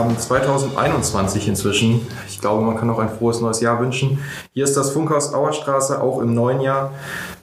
Haben 0.00 0.18
2021 0.18 1.46
inzwischen. 1.46 2.06
Ich 2.26 2.40
glaube, 2.40 2.64
man 2.64 2.78
kann 2.78 2.88
auch 2.88 2.98
ein 3.00 3.10
frohes 3.10 3.42
neues 3.42 3.60
Jahr 3.60 3.78
wünschen. 3.80 4.18
Hier 4.54 4.64
ist 4.64 4.74
das 4.74 4.92
Funkhaus 4.92 5.34
Auerstraße, 5.34 6.00
auch 6.00 6.22
im 6.22 6.32
neuen 6.32 6.62
Jahr, 6.62 6.92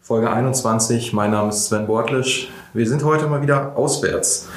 Folge 0.02 0.32
21. 0.32 1.14
Mein 1.14 1.30
Name 1.30 1.50
ist 1.50 1.68
Sven 1.68 1.86
Bortlisch. 1.86 2.50
Wir 2.74 2.88
sind 2.88 3.04
heute 3.04 3.28
mal 3.28 3.44
wieder 3.44 3.74
auswärts. 3.78 4.48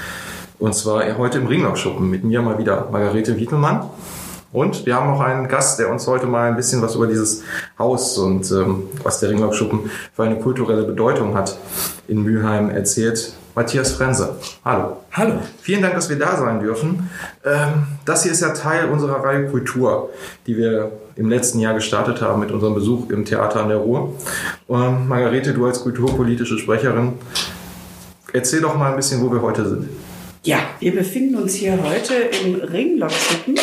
Und 0.58 0.74
zwar 0.74 1.18
heute 1.18 1.40
im 1.40 1.46
Ringlockschuppen. 1.46 2.08
Mit 2.08 2.24
mir 2.24 2.40
mal 2.40 2.56
wieder 2.56 2.88
Margarete 2.90 3.36
Wietelmann. 3.36 3.90
Und 4.52 4.84
wir 4.84 4.96
haben 4.96 5.10
auch 5.10 5.20
einen 5.20 5.46
Gast, 5.46 5.78
der 5.78 5.90
uns 5.90 6.06
heute 6.06 6.26
mal 6.26 6.48
ein 6.48 6.56
bisschen 6.56 6.82
was 6.82 6.96
über 6.96 7.06
dieses 7.06 7.44
Haus 7.78 8.18
und 8.18 8.50
ähm, 8.50 8.84
was 9.02 9.20
der 9.20 9.30
Ringlockschuppen 9.30 9.90
für 10.12 10.24
eine 10.24 10.36
kulturelle 10.36 10.82
Bedeutung 10.82 11.34
hat 11.34 11.56
in 12.08 12.22
Mülheim 12.22 12.68
erzählt. 12.68 13.32
Matthias 13.54 13.92
Frense. 13.92 14.36
Hallo. 14.64 14.96
Hallo. 15.12 15.34
Vielen 15.60 15.82
Dank, 15.82 15.94
dass 15.94 16.08
wir 16.08 16.18
da 16.18 16.36
sein 16.36 16.60
dürfen. 16.60 17.10
Ähm, 17.44 17.86
das 18.04 18.22
hier 18.22 18.32
ist 18.32 18.40
ja 18.40 18.50
Teil 18.50 18.88
unserer 18.88 19.22
Reihe 19.22 19.48
Kultur, 19.48 20.10
die 20.46 20.56
wir 20.56 20.92
im 21.16 21.28
letzten 21.28 21.60
Jahr 21.60 21.74
gestartet 21.74 22.20
haben 22.20 22.40
mit 22.40 22.50
unserem 22.50 22.74
Besuch 22.74 23.10
im 23.10 23.24
Theater 23.24 23.62
an 23.62 23.68
der 23.68 23.78
Ruhr. 23.78 24.14
Ähm, 24.68 25.06
Margarete, 25.06 25.52
du 25.52 25.66
als 25.66 25.82
kulturpolitische 25.82 26.58
Sprecherin, 26.58 27.14
erzähl 28.32 28.60
doch 28.60 28.76
mal 28.76 28.90
ein 28.90 28.96
bisschen, 28.96 29.20
wo 29.20 29.32
wir 29.32 29.42
heute 29.42 29.68
sind. 29.68 29.88
Ja, 30.42 30.58
wir 30.78 30.94
befinden 30.94 31.36
uns 31.36 31.54
hier 31.54 31.78
heute 31.82 32.14
im 32.14 32.54
Ringlockschuppen 32.54 33.56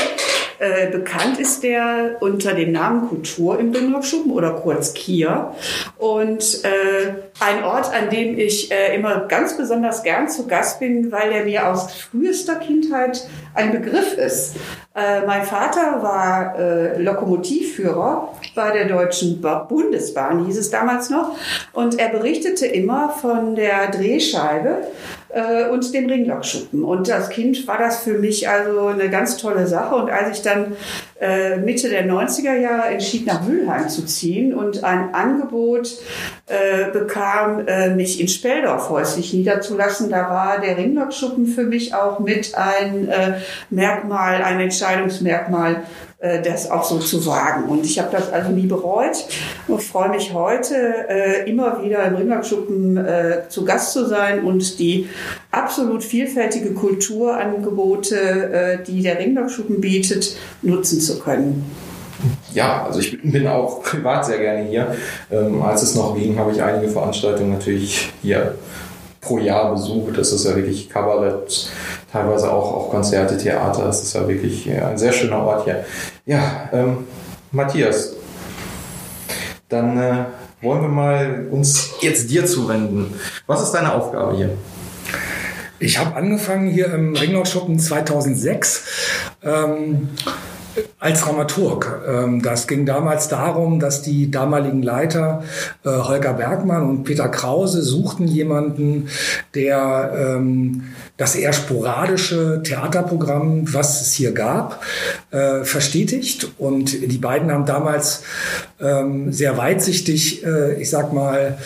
äh, 0.59 0.89
bekannt 0.89 1.39
ist 1.39 1.63
der 1.63 2.17
unter 2.19 2.53
dem 2.53 2.71
Namen 2.71 3.07
Kultur 3.09 3.59
im 3.59 3.71
Ringlockschuppen 3.71 4.31
oder 4.31 4.51
kurz 4.51 4.93
KIA. 4.93 5.55
Und 5.97 6.63
äh, 6.63 7.13
ein 7.39 7.63
Ort, 7.63 7.93
an 7.93 8.09
dem 8.09 8.37
ich 8.37 8.71
äh, 8.71 8.95
immer 8.95 9.27
ganz 9.27 9.57
besonders 9.57 10.03
gern 10.03 10.29
zu 10.29 10.47
Gast 10.47 10.79
bin, 10.79 11.11
weil 11.11 11.31
er 11.31 11.45
mir 11.45 11.67
aus 11.67 11.93
frühester 11.93 12.55
Kindheit 12.55 13.27
ein 13.53 13.71
Begriff 13.71 14.13
ist. 14.17 14.55
Äh, 14.95 15.25
mein 15.25 15.43
Vater 15.43 16.01
war 16.01 16.57
äh, 16.57 17.01
Lokomotivführer 17.01 18.33
bei 18.57 18.71
der 18.71 18.85
Deutschen 18.85 19.39
Bundesbahn, 19.39 20.45
hieß 20.45 20.57
es 20.57 20.69
damals 20.69 21.09
noch. 21.09 21.37
Und 21.71 21.97
er 21.97 22.09
berichtete 22.09 22.65
immer 22.65 23.09
von 23.09 23.55
der 23.55 23.91
Drehscheibe 23.91 24.79
äh, 25.29 25.69
und 25.69 25.93
dem 25.93 26.07
Ringlockschuppen. 26.07 26.83
Und 26.83 27.09
als 27.11 27.29
Kind 27.29 27.67
war 27.67 27.77
das 27.77 27.99
für 27.99 28.17
mich 28.17 28.49
also 28.49 28.87
eine 28.87 29.09
ganz 29.09 29.37
tolle 29.37 29.67
Sache. 29.67 29.95
Und 29.95 30.09
als 30.09 30.37
ich 30.37 30.43
dann 30.43 30.75
äh, 31.21 31.57
Mitte 31.57 31.89
der 31.89 32.07
90er 32.07 32.55
Jahre 32.55 32.89
entschied, 32.89 33.27
nach 33.27 33.43
Mülheim 33.43 33.89
zu 33.89 34.05
ziehen 34.05 34.53
und 34.53 34.83
ein 34.83 35.13
Angebot 35.13 35.91
äh, 36.47 36.91
bekam, 36.91 37.67
äh, 37.67 37.93
mich 37.93 38.19
in 38.19 38.27
Speldorf 38.27 38.89
häuslich 38.89 39.33
niederzulassen, 39.33 40.09
da 40.09 40.29
war 40.29 40.59
der 40.59 40.77
Ringlockschuppen 40.77 41.45
für 41.45 41.63
mich 41.63 41.93
auch 41.93 42.19
mit 42.19 42.55
ein 42.55 43.07
äh, 43.07 43.33
Merkmal, 43.69 44.41
ein 44.41 44.59
Entscheidungsmerkmal 44.59 45.83
das 46.19 46.71
auch 46.71 46.83
so 46.83 46.97
zu 46.97 47.23
wagen. 47.27 47.69
Und 47.69 47.85
ich 47.85 47.99
habe 47.99 48.09
das 48.11 48.31
also 48.33 48.49
nie 48.49 48.65
bereut 48.65 49.25
und 49.67 49.81
freue 49.81 50.09
mich 50.09 50.33
heute 50.33 50.75
äh, 51.07 51.49
immer 51.49 51.83
wieder 51.83 52.05
im 52.05 52.15
Ringlockschuppen 52.15 52.97
äh, 52.97 53.41
zu 53.49 53.65
Gast 53.65 53.93
zu 53.93 54.07
sein 54.07 54.43
und 54.43 54.79
die 54.79 55.07
absolut 55.51 56.03
vielfältige 56.03 56.73
Kulturangebote, 56.73 58.15
äh, 58.15 58.83
die 58.83 59.03
der 59.03 59.19
Ringlockschuppen 59.19 59.79
bietet, 59.79 60.37
nutzen 60.63 60.99
zu 60.99 61.19
können. 61.19 61.69
Ja, 62.53 62.85
also 62.85 62.99
ich 62.99 63.21
bin 63.21 63.47
auch 63.47 63.83
privat 63.83 64.25
sehr 64.25 64.39
gerne 64.39 64.67
hier. 64.67 64.95
Ähm, 65.31 65.61
als 65.61 65.83
es 65.83 65.95
noch 65.95 66.15
ging, 66.15 66.37
habe 66.39 66.51
ich 66.51 66.61
einige 66.61 66.89
Veranstaltungen 66.89 67.53
natürlich 67.53 68.11
hier 68.23 68.55
pro 69.21 69.37
Jahr 69.37 69.71
besucht. 69.73 70.17
Das 70.17 70.31
ist 70.31 70.45
ja 70.45 70.55
wirklich 70.55 70.89
Kabarett, 70.89 71.69
teilweise 72.11 72.51
auch, 72.51 72.73
auch 72.73 72.89
Konzerte, 72.89 73.37
Theater. 73.37 73.85
Das 73.85 74.01
ist 74.01 74.13
ja 74.13 74.27
wirklich 74.27 74.65
ja, 74.65 74.87
ein 74.87 74.97
sehr 74.97 75.11
schöner 75.11 75.43
Ort 75.43 75.65
hier. 75.65 75.85
Ja, 76.25 76.69
ähm, 76.71 77.07
Matthias, 77.51 78.15
dann 79.69 79.97
äh, 79.97 80.25
wollen 80.61 80.81
wir 80.81 80.89
mal 80.89 81.47
uns 81.51 81.91
jetzt 82.01 82.29
dir 82.29 82.45
zuwenden. 82.45 83.19
Was 83.45 83.63
ist 83.63 83.71
deine 83.71 83.93
Aufgabe 83.93 84.35
hier? 84.35 84.49
Ich 85.79 85.99
habe 85.99 86.15
angefangen 86.15 86.69
hier 86.69 86.91
im 86.93 87.15
Ringlaufschuppen 87.15 87.77
2006. 87.79 88.85
Ähm, 89.43 90.09
als 90.99 91.21
Dramaturg. 91.21 92.01
Ähm, 92.07 92.41
das 92.41 92.67
ging 92.67 92.85
damals 92.85 93.27
darum, 93.27 93.79
dass 93.79 94.01
die 94.01 94.31
damaligen 94.31 94.81
Leiter 94.81 95.43
äh, 95.85 95.89
Holger 95.89 96.33
Bergmann 96.33 96.89
und 96.89 97.03
Peter 97.03 97.29
Krause 97.29 97.83
suchten 97.83 98.27
jemanden, 98.27 99.07
der 99.53 100.11
ähm, 100.17 100.83
das 101.15 101.35
eher 101.35 101.53
sporadische 101.53 102.61
Theaterprogramm, 102.63 103.73
was 103.73 104.01
es 104.01 104.13
hier 104.13 104.31
gab, 104.31 104.83
äh, 105.31 105.63
verstetigt. 105.63 106.49
Und 106.57 106.93
die 106.93 107.17
beiden 107.17 107.51
haben 107.51 107.65
damals 107.65 108.23
ähm, 108.79 109.31
sehr 109.31 109.57
weitsichtig, 109.57 110.45
äh, 110.45 110.81
ich 110.81 110.89
sag 110.89 111.13
mal, 111.13 111.57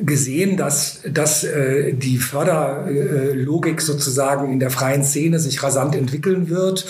gesehen, 0.00 0.56
dass, 0.56 1.00
dass 1.08 1.46
die 1.92 2.18
Förderlogik 2.18 3.80
sozusagen 3.80 4.52
in 4.52 4.60
der 4.60 4.70
freien 4.70 5.04
Szene 5.04 5.38
sich 5.38 5.62
rasant 5.62 5.94
entwickeln 5.94 6.48
wird 6.48 6.58
wird, 6.58 6.84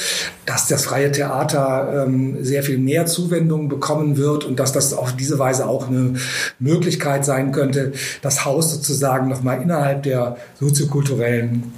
dass 0.46 0.66
das 0.66 0.84
freie 0.84 1.12
Theater 1.12 2.04
ähm, 2.06 2.38
sehr 2.42 2.62
viel 2.62 2.78
mehr 2.78 3.06
Zuwendung 3.06 3.68
bekommen 3.68 4.16
wird 4.16 4.44
und 4.44 4.58
dass 4.58 4.72
das 4.72 4.92
auf 4.92 5.14
diese 5.14 5.38
Weise 5.38 5.66
auch 5.66 5.88
eine 5.88 6.14
Möglichkeit 6.58 7.24
sein 7.24 7.52
könnte, 7.52 7.92
das 8.22 8.44
Haus 8.44 8.72
sozusagen 8.72 9.28
nochmal 9.28 9.62
innerhalb 9.62 10.02
der 10.04 10.36
soziokulturellen 10.58 11.72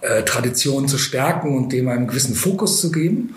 äh, 0.00 0.22
Tradition 0.22 0.88
zu 0.88 0.98
stärken 0.98 1.56
und 1.56 1.72
dem 1.72 1.88
einen 1.88 2.06
gewissen 2.06 2.34
Fokus 2.34 2.80
zu 2.80 2.90
geben. 2.90 3.34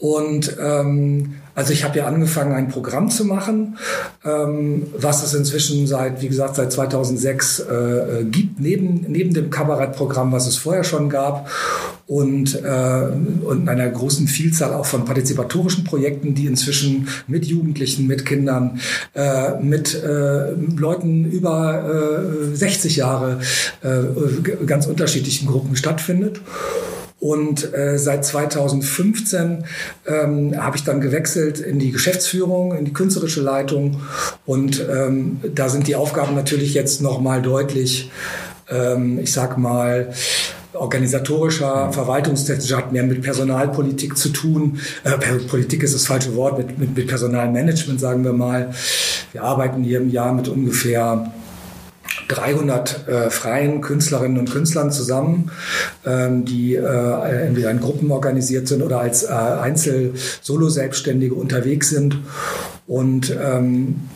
Und 0.00 0.56
ähm, 0.58 1.34
also 1.54 1.74
ich 1.74 1.84
habe 1.84 1.98
ja 1.98 2.06
angefangen, 2.06 2.54
ein 2.54 2.68
Programm 2.68 3.10
zu 3.10 3.26
machen, 3.26 3.76
ähm, 4.24 4.86
was 4.96 5.22
es 5.22 5.34
inzwischen 5.34 5.86
seit, 5.86 6.22
wie 6.22 6.28
gesagt, 6.28 6.56
seit 6.56 6.72
2006 6.72 7.60
äh, 7.60 7.74
äh, 7.74 8.24
gibt, 8.24 8.60
neben, 8.60 9.04
neben 9.08 9.34
dem 9.34 9.50
Kabarettprogramm, 9.50 10.32
was 10.32 10.46
es 10.46 10.56
vorher 10.56 10.84
schon 10.84 11.10
gab 11.10 11.50
und, 12.06 12.54
äh, 12.64 13.08
und 13.44 13.68
einer 13.68 13.90
großen 13.90 14.26
Vielzahl 14.26 14.72
auch 14.72 14.86
von 14.86 15.04
partizipatorischen 15.04 15.84
Projekten, 15.84 16.34
die 16.34 16.46
inzwischen 16.46 17.08
mit 17.26 17.44
Jugendlichen, 17.44 18.06
mit 18.06 18.24
Kindern, 18.24 18.80
äh, 19.14 19.60
mit 19.60 20.02
äh, 20.02 20.52
Leuten 20.52 21.30
über 21.30 22.52
äh, 22.52 22.56
60 22.56 22.96
Jahre 22.96 23.40
äh, 23.82 24.64
ganz 24.64 24.86
unterschiedlichen 24.86 25.46
Gruppen 25.46 25.76
stattfindet. 25.76 26.40
Und 27.20 27.74
äh, 27.74 27.98
seit 27.98 28.24
2015 28.24 29.64
ähm, 30.06 30.54
habe 30.56 30.76
ich 30.78 30.84
dann 30.84 31.02
gewechselt 31.02 31.60
in 31.60 31.78
die 31.78 31.92
Geschäftsführung, 31.92 32.74
in 32.74 32.86
die 32.86 32.94
künstlerische 32.94 33.42
Leitung. 33.42 34.00
Und 34.46 34.84
ähm, 34.90 35.40
da 35.54 35.68
sind 35.68 35.86
die 35.86 35.96
Aufgaben 35.96 36.34
natürlich 36.34 36.72
jetzt 36.72 37.02
noch 37.02 37.20
mal 37.20 37.42
deutlich, 37.42 38.10
ähm, 38.70 39.18
ich 39.18 39.32
sag 39.32 39.58
mal, 39.58 40.12
organisatorischer, 40.72 41.92
verwaltungstechnischer, 41.92 42.78
hat 42.78 42.92
mehr 42.92 43.02
mit 43.02 43.20
Personalpolitik 43.20 44.16
zu 44.16 44.30
tun. 44.30 44.80
Äh, 45.04 45.18
Politik 45.46 45.82
ist 45.82 45.94
das 45.94 46.06
falsche 46.06 46.34
Wort, 46.36 46.56
mit, 46.56 46.78
mit, 46.78 46.96
mit 46.96 47.06
Personalmanagement 47.06 48.00
sagen 48.00 48.24
wir 48.24 48.32
mal. 48.32 48.72
Wir 49.32 49.42
arbeiten 49.42 49.82
hier 49.82 50.00
im 50.00 50.10
Jahr 50.10 50.32
mit 50.32 50.48
ungefähr 50.48 51.30
300 52.28 53.08
äh, 53.08 53.30
freien 53.30 53.80
Künstlerinnen 53.80 54.38
und 54.38 54.50
Künstlern 54.50 54.90
zusammen, 54.90 55.50
ähm, 56.06 56.44
die 56.44 56.74
äh, 56.74 57.46
entweder 57.46 57.70
in 57.70 57.80
Gruppen 57.80 58.10
organisiert 58.10 58.68
sind 58.68 58.82
oder 58.82 59.00
als 59.00 59.24
äh, 59.24 59.28
Einzel-Solo-Selbstständige 59.28 61.34
unterwegs 61.34 61.90
sind. 61.90 62.18
Und 62.86 63.36
ähm, 63.40 64.08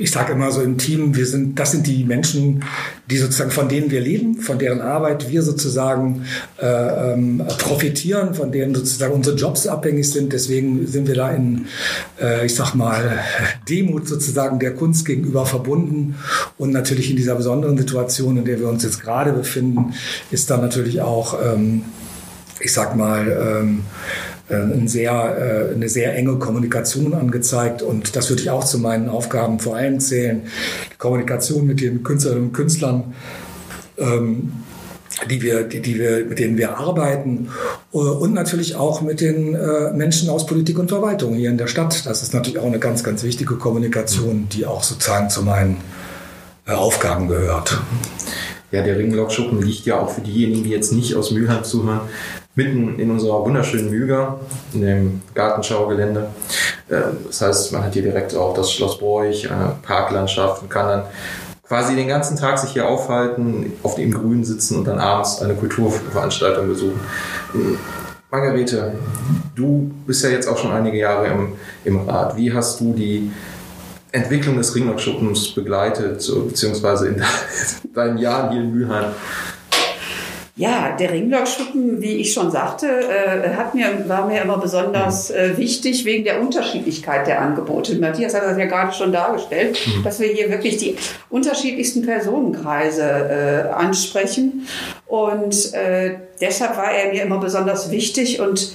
ich 0.00 0.12
sage 0.12 0.32
immer 0.32 0.52
so 0.52 0.62
im 0.62 0.78
Team, 0.78 1.16
wir 1.16 1.26
sind, 1.26 1.58
das 1.58 1.72
sind 1.72 1.88
die 1.88 2.04
Menschen, 2.04 2.64
die 3.10 3.18
sozusagen 3.18 3.50
von 3.50 3.68
denen 3.68 3.90
wir 3.90 4.00
leben, 4.00 4.36
von 4.36 4.56
deren 4.56 4.80
Arbeit 4.80 5.28
wir 5.28 5.42
sozusagen 5.42 6.24
äh, 6.62 7.12
ähm, 7.12 7.42
profitieren, 7.58 8.32
von 8.32 8.52
denen 8.52 8.76
sozusagen 8.76 9.12
unsere 9.12 9.36
Jobs 9.36 9.66
abhängig 9.66 10.08
sind. 10.08 10.32
Deswegen 10.32 10.86
sind 10.86 11.08
wir 11.08 11.16
da 11.16 11.32
in, 11.32 11.66
äh, 12.20 12.46
ich 12.46 12.54
sag 12.54 12.74
mal, 12.74 13.18
Demut 13.68 14.06
sozusagen 14.06 14.60
der 14.60 14.74
Kunst 14.74 15.04
gegenüber 15.04 15.44
verbunden. 15.46 16.14
Und 16.58 16.70
natürlich 16.70 17.10
in 17.10 17.16
dieser 17.16 17.34
besonderen 17.34 17.76
Situation, 17.76 18.36
in 18.36 18.44
der 18.44 18.60
wir 18.60 18.68
uns 18.68 18.84
jetzt 18.84 19.02
gerade 19.02 19.32
befinden, 19.32 19.94
ist 20.30 20.48
da 20.48 20.58
natürlich 20.58 21.00
auch, 21.00 21.36
ähm, 21.44 21.82
ich 22.60 22.72
sag 22.72 22.94
mal, 22.94 23.60
ähm, 23.60 23.80
äh, 23.80 24.37
ein 24.54 24.88
sehr, 24.88 25.12
äh, 25.70 25.74
eine 25.74 25.88
sehr 25.88 26.14
enge 26.16 26.36
Kommunikation 26.36 27.14
angezeigt. 27.14 27.82
Und 27.82 28.16
das 28.16 28.30
würde 28.30 28.42
ich 28.42 28.50
auch 28.50 28.64
zu 28.64 28.78
meinen 28.78 29.08
Aufgaben 29.08 29.60
vor 29.60 29.76
allem 29.76 30.00
zählen. 30.00 30.42
Die 30.92 30.96
Kommunikation 30.96 31.66
mit 31.66 31.80
den 31.80 32.02
Künstlerinnen 32.02 32.44
und 32.44 32.52
Künstlern. 32.52 33.14
Ähm, 33.98 34.52
die 35.28 35.42
wir, 35.42 35.64
die, 35.64 35.80
die 35.80 35.98
wir, 35.98 36.24
mit 36.26 36.38
denen 36.38 36.56
wir 36.56 36.78
arbeiten 36.78 37.48
äh, 37.92 37.96
und 37.96 38.34
natürlich 38.34 38.76
auch 38.76 39.00
mit 39.00 39.20
den 39.20 39.54
äh, 39.54 39.92
Menschen 39.92 40.30
aus 40.30 40.46
Politik 40.46 40.78
und 40.78 40.88
Verwaltung 40.88 41.34
hier 41.34 41.50
in 41.50 41.58
der 41.58 41.66
Stadt. 41.66 42.06
Das 42.06 42.22
ist 42.22 42.34
natürlich 42.34 42.58
auch 42.58 42.66
eine 42.66 42.78
ganz, 42.78 43.02
ganz 43.02 43.22
wichtige 43.22 43.56
Kommunikation, 43.56 44.48
die 44.52 44.66
auch 44.66 44.84
sozusagen 44.84 45.30
zu 45.30 45.42
meinen 45.42 45.78
äh, 46.66 46.72
Aufgaben 46.72 47.28
gehört. 47.28 47.80
Ja, 48.70 48.82
der 48.82 48.98
Ringlockschuppen 48.98 49.62
liegt 49.62 49.86
ja 49.86 49.98
auch 49.98 50.10
für 50.10 50.20
diejenigen, 50.20 50.64
die 50.64 50.70
jetzt 50.70 50.92
nicht 50.92 51.14
aus 51.16 51.30
Mülheim 51.30 51.64
zuhören, 51.64 52.02
mitten 52.58 52.98
in 52.98 53.10
unserer 53.10 53.44
wunderschönen 53.44 53.88
Müger, 53.88 54.40
in 54.74 54.80
dem 54.82 55.22
Gartenschaugelände. 55.32 56.26
Ähm, 56.90 57.18
das 57.26 57.40
heißt, 57.40 57.72
man 57.72 57.84
hat 57.84 57.94
hier 57.94 58.02
direkt 58.02 58.34
auch 58.34 58.52
das 58.52 58.72
Schloss 58.72 58.98
Borch, 58.98 59.48
eine 59.50 59.76
Parklandschaft 59.82 60.62
und 60.62 60.68
kann 60.68 60.88
dann 60.88 61.02
quasi 61.66 61.94
den 61.94 62.08
ganzen 62.08 62.36
Tag 62.36 62.58
sich 62.58 62.70
hier 62.70 62.88
aufhalten, 62.88 63.72
auf 63.84 63.94
dem 63.94 64.12
Grün 64.12 64.42
sitzen 64.42 64.78
und 64.78 64.88
dann 64.88 64.98
abends 64.98 65.40
eine 65.40 65.54
Kulturveranstaltung 65.54 66.66
besuchen. 66.66 67.00
Margarete, 68.30 68.94
du 69.54 69.90
bist 70.06 70.24
ja 70.24 70.30
jetzt 70.30 70.48
auch 70.48 70.58
schon 70.58 70.72
einige 70.72 70.98
Jahre 70.98 71.28
im, 71.28 71.52
im 71.84 72.08
Rat. 72.08 72.36
Wie 72.36 72.52
hast 72.52 72.80
du 72.80 72.92
die 72.92 73.30
Entwicklung 74.10 74.56
des 74.56 74.74
Ringlockschuppens 74.74 75.54
begleitet, 75.54 76.28
beziehungsweise 76.48 77.08
in 77.08 77.22
deinen 77.94 78.18
Jahren 78.18 78.50
hier 78.50 78.62
in 78.62 78.74
Mülheim? 78.74 79.12
Ja, 80.58 80.96
der 80.98 81.12
Ringblockschuppen, 81.12 82.02
wie 82.02 82.16
ich 82.16 82.32
schon 82.32 82.50
sagte, 82.50 82.88
äh, 82.88 83.54
hat 83.54 83.76
mir, 83.76 84.08
war 84.08 84.26
mir 84.26 84.42
immer 84.42 84.58
besonders 84.58 85.30
mhm. 85.30 85.36
äh, 85.36 85.56
wichtig 85.56 86.04
wegen 86.04 86.24
der 86.24 86.40
Unterschiedlichkeit 86.40 87.28
der 87.28 87.40
Angebote. 87.40 87.94
Matthias 87.94 88.34
hat 88.34 88.42
das 88.42 88.58
ja 88.58 88.66
gerade 88.66 88.92
schon 88.92 89.12
dargestellt, 89.12 89.78
mhm. 89.86 90.02
dass 90.02 90.18
wir 90.18 90.26
hier 90.26 90.50
wirklich 90.50 90.76
die 90.78 90.96
unterschiedlichsten 91.30 92.04
Personenkreise 92.04 93.02
äh, 93.02 93.72
ansprechen. 93.72 94.66
Und 95.06 95.72
äh, 95.74 96.16
deshalb 96.40 96.76
war 96.76 96.90
er 96.90 97.12
mir 97.12 97.22
immer 97.22 97.38
besonders 97.38 97.92
wichtig 97.92 98.40
und 98.40 98.74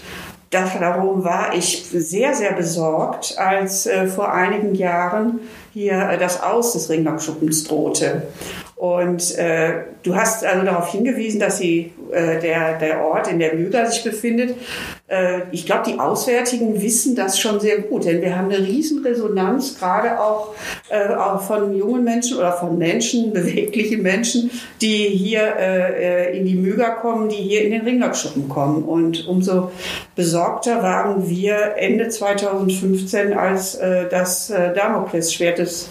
darum 0.49 1.25
war 1.25 1.53
ich 1.53 1.85
sehr, 1.91 2.33
sehr 2.33 2.53
besorgt, 2.53 3.37
als 3.37 3.87
äh, 3.87 4.07
vor 4.07 4.31
einigen 4.31 4.73
Jahren 4.75 5.41
hier 5.73 6.09
äh, 6.09 6.17
das 6.17 6.41
Aus 6.41 6.73
des 6.73 6.89
Ringlockschuppens 6.89 7.65
drohte. 7.65 8.23
Und 8.83 9.37
äh, 9.37 9.85
du 10.03 10.13
hast 10.13 10.43
also 10.43 10.65
darauf 10.65 10.91
hingewiesen, 10.91 11.39
dass 11.39 11.57
sie, 11.57 11.93
äh, 12.11 12.41
der, 12.41 12.77
der 12.79 13.01
Ort 13.05 13.29
in 13.29 13.39
der 13.39 13.55
Müger 13.55 13.85
sich 13.85 14.03
befindet. 14.03 14.57
Äh, 15.07 15.43
ich 15.53 15.65
glaube, 15.65 15.83
die 15.89 15.97
Auswärtigen 15.97 16.81
wissen 16.81 17.15
das 17.15 17.39
schon 17.39 17.61
sehr 17.61 17.77
gut, 17.77 18.03
denn 18.03 18.21
wir 18.21 18.37
haben 18.37 18.51
eine 18.51 18.57
riesen 18.57 19.01
Resonanz, 19.01 19.79
gerade 19.79 20.19
auch, 20.19 20.53
äh, 20.89 21.15
auch 21.15 21.41
von 21.43 21.73
jungen 21.73 22.03
Menschen 22.03 22.37
oder 22.37 22.51
von 22.51 22.77
Menschen, 22.77 23.31
beweglichen 23.33 24.01
Menschen, 24.01 24.51
die 24.81 25.07
hier 25.07 25.55
äh, 25.57 26.31
äh, 26.33 26.37
in 26.37 26.45
die 26.45 26.55
Müger 26.55 26.89
kommen, 26.89 27.29
die 27.29 27.37
hier 27.37 27.63
in 27.63 27.71
den 27.71 27.83
Ringlockschuppen 27.83 28.49
kommen. 28.49 28.83
Und 28.83 29.29
umso 29.29 29.71
besorgter 30.17 30.83
waren 30.83 31.29
wir 31.29 31.75
Ende 31.77 32.09
2015, 32.09 33.31
als 33.31 33.75
äh, 33.75 34.09
das 34.09 34.49
äh, 34.49 34.73
Damoklesschwert 34.73 35.59
des 35.59 35.87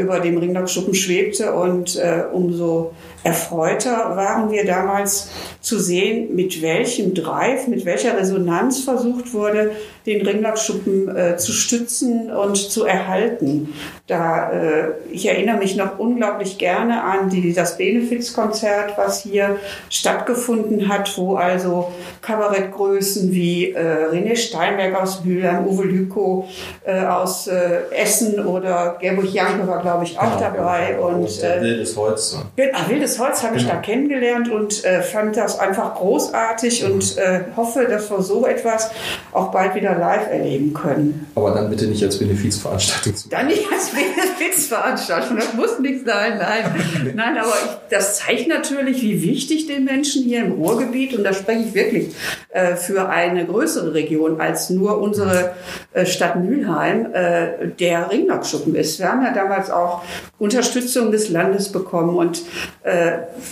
über 0.00 0.20
dem 0.20 0.38
Ringlockschuppen 0.38 0.94
schwebte 0.94 1.52
und 1.52 1.96
äh, 1.96 2.24
umso 2.32 2.92
erfreuter 3.24 4.16
waren 4.16 4.50
wir 4.50 4.64
damals 4.64 5.28
zu 5.60 5.78
sehen, 5.78 6.34
mit 6.34 6.60
welchem 6.60 7.14
Drive, 7.14 7.68
mit 7.68 7.84
welcher 7.84 8.16
Resonanz 8.16 8.80
versucht 8.80 9.32
wurde, 9.32 9.72
den 10.06 10.26
Ringlockschuppen 10.26 11.16
äh, 11.16 11.36
zu 11.36 11.52
stützen 11.52 12.30
und 12.32 12.56
zu 12.56 12.84
erhalten. 12.84 13.72
Da, 14.08 14.50
äh, 14.50 14.84
ich 15.12 15.26
erinnere 15.26 15.58
mich 15.58 15.76
noch 15.76 15.98
unglaublich 15.98 16.58
gerne 16.58 17.04
an 17.04 17.30
die, 17.30 17.54
das 17.54 17.78
Benefizkonzert, 17.78 18.98
was 18.98 19.22
hier 19.22 19.56
stattgefunden 19.88 20.88
hat, 20.88 21.16
wo 21.16 21.36
also 21.36 21.92
Kabarettgrößen 22.20 23.32
wie 23.32 23.70
äh, 23.70 24.08
René 24.10 24.36
Steinberg 24.36 25.00
aus 25.00 25.24
Mülheim, 25.24 25.66
Uwe 25.66 25.84
Lüko 25.84 26.48
äh, 26.84 27.04
aus 27.04 27.46
äh, 27.46 27.82
Essen 27.92 28.44
oder 28.44 28.96
Gerburg 29.00 29.32
Janke 29.32 29.66
war, 29.68 29.80
glaube 29.80 30.04
ich, 30.04 30.18
auch 30.18 30.40
ja, 30.40 30.50
dabei. 30.50 30.96
Ja, 30.98 31.06
und, 31.06 31.42
äh, 31.42 31.60
Wildes 31.60 31.96
Holz. 31.96 32.38
Genau, 32.56 32.78
Wildes 32.88 33.11
Holz 33.18 33.42
habe 33.42 33.56
genau. 33.56 33.68
ich 33.68 33.74
da 33.74 33.80
kennengelernt 33.80 34.50
und 34.50 34.84
äh, 34.84 35.02
fand 35.02 35.36
das 35.36 35.58
einfach 35.58 35.94
großartig 35.94 36.82
mhm. 36.82 36.92
und 36.92 37.18
äh, 37.18 37.40
hoffe, 37.56 37.86
dass 37.88 38.10
wir 38.10 38.22
so 38.22 38.46
etwas 38.46 38.90
auch 39.32 39.50
bald 39.50 39.74
wieder 39.74 39.96
live 39.96 40.30
erleben 40.30 40.72
können. 40.74 41.26
Aber 41.34 41.52
dann 41.52 41.70
bitte 41.70 41.86
nicht 41.86 42.02
als 42.02 42.18
Benefizveranstaltung. 42.18 43.14
Dann 43.30 43.46
nicht 43.46 43.64
als 43.72 43.90
Benefizveranstaltung, 43.90 45.36
das 45.36 45.54
muss 45.54 45.78
nicht 45.78 46.06
sein, 46.06 46.38
nein. 46.38 47.12
nein, 47.14 47.38
aber 47.38 47.52
ich, 47.64 47.70
das 47.90 48.18
zeigt 48.18 48.48
natürlich, 48.48 49.02
wie 49.02 49.22
wichtig 49.22 49.66
den 49.66 49.84
Menschen 49.84 50.22
hier 50.22 50.44
im 50.44 50.52
Ruhrgebiet, 50.52 51.14
und 51.16 51.24
da 51.24 51.32
spreche 51.32 51.60
ich 51.68 51.74
wirklich 51.74 52.14
äh, 52.50 52.76
für 52.76 53.08
eine 53.08 53.46
größere 53.46 53.94
Region 53.94 54.40
als 54.40 54.70
nur 54.70 55.00
unsere 55.00 55.54
äh, 55.92 56.06
Stadt 56.06 56.36
Mülheim, 56.36 57.12
äh, 57.12 57.68
der 57.78 58.10
Ringlockschuppen 58.10 58.74
ist. 58.74 58.98
Wir 58.98 59.08
haben 59.08 59.22
ja 59.22 59.32
damals 59.32 59.70
auch 59.70 60.02
Unterstützung 60.38 61.12
des 61.12 61.28
Landes 61.28 61.70
bekommen 61.70 62.16
und 62.16 62.42
äh, 62.82 63.01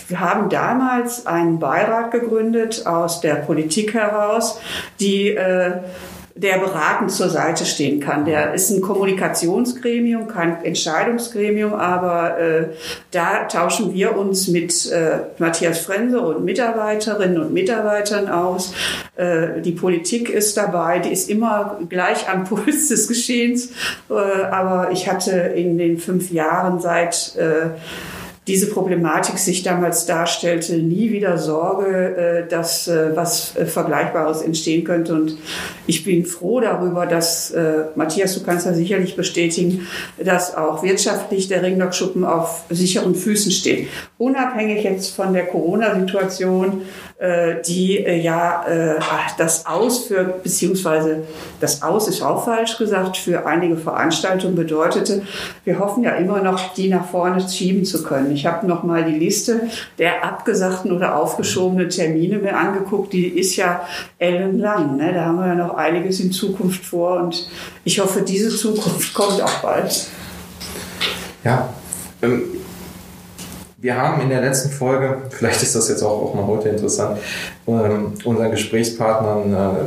wir 0.07 0.19
haben 0.19 0.49
damals 0.49 1.25
einen 1.25 1.59
Beirat 1.59 2.11
gegründet 2.11 2.85
aus 2.85 3.21
der 3.21 3.35
Politik 3.35 3.93
heraus, 3.93 4.59
die 4.99 5.29
äh, 5.29 5.73
der 6.35 6.57
beratend 6.59 7.11
zur 7.11 7.29
Seite 7.29 7.65
stehen 7.65 7.99
kann. 7.99 8.25
Der 8.25 8.53
ist 8.53 8.69
ein 8.69 8.81
Kommunikationsgremium, 8.81 10.27
kein 10.27 10.63
Entscheidungsgremium, 10.63 11.73
aber 11.73 12.39
äh, 12.39 12.65
da 13.11 13.45
tauschen 13.45 13.93
wir 13.93 14.17
uns 14.17 14.47
mit 14.47 14.89
äh, 14.91 15.19
Matthias 15.37 15.79
Frense 15.79 16.21
und 16.21 16.43
Mitarbeiterinnen 16.43 17.39
und 17.41 17.53
Mitarbeitern 17.53 18.29
aus. 18.29 18.73
Äh, 19.15 19.61
die 19.61 19.73
Politik 19.73 20.29
ist 20.29 20.57
dabei, 20.57 20.99
die 20.99 21.09
ist 21.09 21.29
immer 21.29 21.79
gleich 21.89 22.29
am 22.29 22.45
Puls 22.45 22.87
des 22.89 23.07
Geschehens, 23.07 23.71
äh, 24.09 24.13
aber 24.13 24.89
ich 24.91 25.09
hatte 25.09 25.31
in 25.31 25.77
den 25.77 25.97
fünf 25.97 26.31
Jahren 26.31 26.79
seit 26.79 27.35
äh, 27.35 27.69
diese 28.47 28.69
Problematik 28.71 29.37
sich 29.37 29.61
damals 29.61 30.07
darstellte, 30.07 30.77
nie 30.77 31.11
wieder 31.11 31.37
Sorge, 31.37 32.45
äh, 32.45 32.49
dass 32.49 32.87
äh, 32.87 33.15
was 33.15 33.55
äh, 33.55 33.65
Vergleichbares 33.65 34.41
entstehen 34.41 34.83
könnte. 34.83 35.13
Und 35.13 35.37
ich 35.85 36.03
bin 36.03 36.25
froh 36.25 36.59
darüber, 36.59 37.05
dass, 37.05 37.53
Matthias, 37.95 38.33
du 38.35 38.43
kannst 38.43 38.65
ja 38.65 38.73
sicherlich 38.73 39.15
bestätigen, 39.15 39.87
dass 40.23 40.55
auch 40.55 40.83
wirtschaftlich 40.83 41.47
der 41.47 41.63
Ringlockschuppen 41.63 42.23
auf 42.23 42.63
sicheren 42.69 43.15
Füßen 43.15 43.51
steht. 43.51 43.87
Unabhängig 44.17 44.83
jetzt 44.83 45.15
von 45.15 45.33
der 45.33 45.47
Corona-Situation, 45.47 46.83
die 47.67 47.97
ja 47.97 48.65
das 49.37 49.65
Aus 49.67 50.05
für, 50.05 50.23
beziehungsweise 50.23 51.23
das 51.59 51.83
Aus 51.83 52.07
ist 52.07 52.21
auch 52.23 52.45
falsch 52.45 52.77
gesagt, 52.77 53.17
für 53.17 53.45
einige 53.45 53.77
Veranstaltungen 53.77 54.55
bedeutete. 54.55 55.21
Wir 55.63 55.77
hoffen 55.77 56.03
ja 56.03 56.11
immer 56.15 56.41
noch, 56.41 56.73
die 56.73 56.89
nach 56.89 57.05
vorne 57.05 57.47
schieben 57.47 57.85
zu 57.85 58.03
können. 58.03 58.31
Ich 58.31 58.45
habe 58.45 58.65
noch 58.65 58.83
mal 58.83 59.03
die 59.03 59.19
Liste 59.19 59.61
der 59.99 60.23
abgesagten 60.23 60.91
oder 60.91 61.15
aufgeschobenen 61.15 61.89
Termine 61.89 62.39
mir 62.39 62.57
angeguckt. 62.57 63.13
Die 63.13 63.27
ist 63.27 63.55
ja 63.55 63.87
ellenlang. 64.17 64.97
Ne? 64.97 65.13
Da 65.13 65.25
haben 65.25 65.37
wir 65.37 65.47
ja 65.47 65.55
noch 65.55 65.75
einiges 65.75 66.19
in 66.19 66.31
Zukunft 66.31 66.83
vor 66.83 67.19
und 67.21 67.47
ich 67.83 67.99
hoffe, 67.99 68.21
diese 68.21 68.49
Zukunft 68.49 69.13
kommt 69.13 69.41
auch 69.41 69.59
bald. 69.61 70.07
Ja, 71.43 71.69
ähm, 72.21 72.43
wir 73.81 73.99
haben 73.99 74.21
in 74.21 74.29
der 74.29 74.41
letzten 74.41 74.69
Folge, 74.69 75.23
vielleicht 75.31 75.63
ist 75.63 75.75
das 75.75 75.89
jetzt 75.89 76.03
auch, 76.03 76.21
auch 76.21 76.35
mal 76.35 76.45
heute 76.45 76.69
interessant, 76.69 77.17
ähm, 77.67 78.13
unseren 78.23 78.51
Gesprächspartnern 78.51 79.53
äh, 79.53 79.83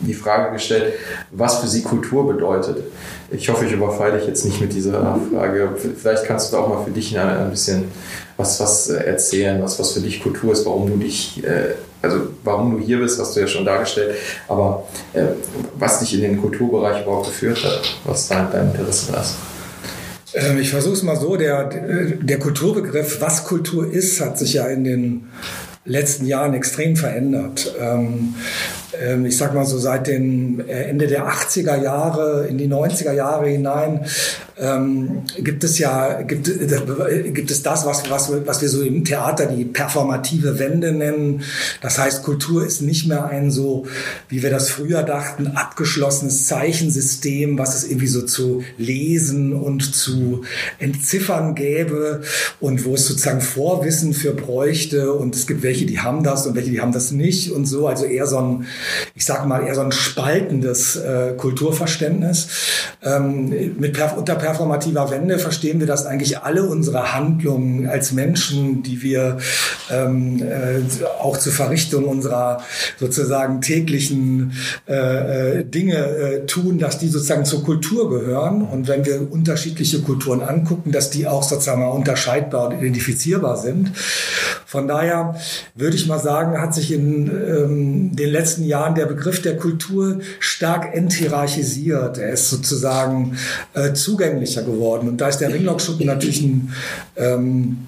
die 0.00 0.14
Frage 0.14 0.52
gestellt, 0.52 0.94
was 1.32 1.58
für 1.58 1.66
sie 1.66 1.82
Kultur 1.82 2.32
bedeutet. 2.32 2.84
Ich 3.30 3.48
hoffe, 3.48 3.66
ich 3.66 3.72
überfalle 3.72 4.18
dich 4.18 4.28
jetzt 4.28 4.44
nicht 4.44 4.60
mit 4.60 4.72
dieser 4.72 5.18
Frage. 5.32 5.70
Vielleicht 5.76 6.24
kannst 6.24 6.52
du 6.52 6.56
da 6.56 6.62
auch 6.62 6.68
mal 6.68 6.84
für 6.84 6.92
dich 6.92 7.18
ein 7.18 7.50
bisschen 7.50 7.90
was, 8.36 8.60
was 8.60 8.88
erzählen, 8.88 9.60
was, 9.60 9.78
was 9.80 9.92
für 9.92 10.00
dich 10.00 10.22
Kultur 10.22 10.52
ist, 10.52 10.64
warum 10.64 10.88
du 10.88 10.96
dich, 10.96 11.42
äh, 11.42 11.74
also 12.00 12.20
warum 12.44 12.78
du 12.78 12.84
hier 12.84 13.00
bist, 13.00 13.18
hast 13.18 13.34
du 13.34 13.40
ja 13.40 13.48
schon 13.48 13.64
dargestellt, 13.64 14.14
aber 14.46 14.84
äh, 15.12 15.24
was 15.76 15.98
dich 15.98 16.14
in 16.14 16.20
den 16.20 16.40
Kulturbereich 16.40 17.02
überhaupt 17.02 17.26
geführt 17.26 17.64
hat, 17.64 17.80
was 18.04 18.28
dein, 18.28 18.52
dein 18.52 18.70
Interesse 18.70 19.10
ist. 19.16 19.34
Ähm, 20.34 20.58
ich 20.58 20.70
versuche 20.70 20.94
es 20.94 21.02
mal 21.02 21.16
so, 21.16 21.36
der, 21.36 21.64
der 21.64 22.38
Kulturbegriff, 22.38 23.20
was 23.20 23.44
Kultur 23.44 23.90
ist, 23.90 24.20
hat 24.20 24.38
sich 24.38 24.54
ja 24.54 24.66
in 24.68 24.84
den 24.84 25.28
letzten 25.84 26.26
Jahren 26.26 26.54
extrem 26.54 26.96
verändert. 26.96 27.74
Ähm, 27.80 28.34
ich 29.26 29.36
sag 29.36 29.54
mal 29.54 29.66
so 29.66 29.78
seit 29.78 30.06
dem 30.06 30.60
äh, 30.60 30.84
Ende 30.84 31.06
der 31.06 31.28
80er 31.28 31.82
Jahre 31.82 32.46
in 32.48 32.56
die 32.56 32.68
90er 32.68 33.12
Jahre 33.12 33.48
hinein 33.48 34.06
ähm, 34.60 35.22
gibt 35.38 35.62
es 35.64 35.78
ja 35.78 36.22
gibt, 36.22 36.48
äh, 36.48 37.30
gibt 37.30 37.50
es 37.50 37.62
das, 37.62 37.86
was, 37.86 38.10
was, 38.10 38.32
was 38.46 38.62
wir 38.62 38.68
so 38.68 38.82
im 38.82 39.04
Theater 39.04 39.46
die 39.46 39.64
performative 39.64 40.58
Wende 40.58 40.92
nennen. 40.92 41.42
Das 41.80 41.98
heißt, 41.98 42.22
Kultur 42.22 42.66
ist 42.66 42.82
nicht 42.82 43.06
mehr 43.06 43.26
ein 43.26 43.50
so, 43.50 43.86
wie 44.28 44.42
wir 44.42 44.50
das 44.50 44.70
früher 44.70 45.02
dachten, 45.02 45.48
abgeschlossenes 45.48 46.46
Zeichensystem, 46.46 47.58
was 47.58 47.76
es 47.76 47.84
irgendwie 47.84 48.08
so 48.08 48.22
zu 48.22 48.64
lesen 48.78 49.52
und 49.52 49.94
zu 49.94 50.42
entziffern 50.78 51.54
gäbe 51.54 52.22
und 52.60 52.84
wo 52.84 52.94
es 52.94 53.06
sozusagen 53.06 53.40
Vorwissen 53.40 54.12
für 54.12 54.32
bräuchte 54.32 55.12
und 55.12 55.36
es 55.36 55.46
gibt 55.46 55.62
welche, 55.62 55.86
die 55.86 56.00
haben 56.00 56.24
das 56.24 56.46
und 56.46 56.54
welche, 56.56 56.70
die 56.70 56.80
haben 56.80 56.92
das 56.92 57.12
nicht 57.12 57.52
und 57.52 57.66
so. 57.66 57.86
Also 57.86 58.04
eher 58.04 58.26
so 58.26 58.38
ein 58.38 58.66
ich 59.14 59.24
sage 59.24 59.46
mal, 59.46 59.66
eher 59.66 59.74
so 59.74 59.80
ein 59.80 59.92
spaltendes 59.92 60.96
äh, 60.96 61.34
Kulturverständnis. 61.36 62.48
Ähm, 63.02 63.76
mit 63.78 63.92
per 63.92 64.16
unter 64.16 64.34
performativer 64.34 65.10
Wende 65.10 65.38
verstehen 65.38 65.80
wir, 65.80 65.86
dass 65.86 66.06
eigentlich 66.06 66.38
alle 66.38 66.64
unsere 66.64 67.14
Handlungen 67.14 67.88
als 67.88 68.12
Menschen, 68.12 68.82
die 68.82 69.02
wir 69.02 69.38
ähm, 69.90 70.42
äh, 70.42 70.80
auch 71.20 71.36
zur 71.36 71.52
Verrichtung 71.52 72.04
unserer 72.04 72.62
sozusagen 72.98 73.60
täglichen 73.60 74.52
äh, 74.88 75.58
äh, 75.58 75.64
Dinge 75.64 75.96
äh, 75.96 76.46
tun, 76.46 76.78
dass 76.78 76.98
die 76.98 77.08
sozusagen 77.08 77.44
zur 77.44 77.64
Kultur 77.64 78.10
gehören. 78.10 78.62
Und 78.62 78.88
wenn 78.88 79.04
wir 79.04 79.30
unterschiedliche 79.30 80.00
Kulturen 80.00 80.42
angucken, 80.42 80.92
dass 80.92 81.10
die 81.10 81.26
auch 81.26 81.42
sozusagen 81.42 81.86
unterscheidbar 81.86 82.68
und 82.68 82.78
identifizierbar 82.78 83.56
sind. 83.56 83.92
Von 84.66 84.88
daher 84.88 85.36
würde 85.74 85.96
ich 85.96 86.06
mal 86.06 86.18
sagen, 86.18 86.60
hat 86.60 86.74
sich 86.74 86.92
in 86.92 87.28
ähm, 87.28 88.16
den 88.16 88.30
letzten 88.30 88.64
Jahren 88.68 88.94
der 88.94 89.06
Begriff 89.06 89.42
der 89.42 89.56
Kultur 89.56 90.20
stark 90.38 90.94
enthierarchisiert. 90.94 92.18
Er 92.18 92.30
ist 92.32 92.50
sozusagen 92.50 93.36
äh, 93.74 93.92
zugänglicher 93.92 94.62
geworden. 94.62 95.08
Und 95.08 95.20
da 95.20 95.28
ist 95.28 95.38
der 95.38 95.52
Ringlockschuppen 95.52 96.06
natürlich 96.06 96.42
ein 96.42 96.72
ähm, 97.16 97.78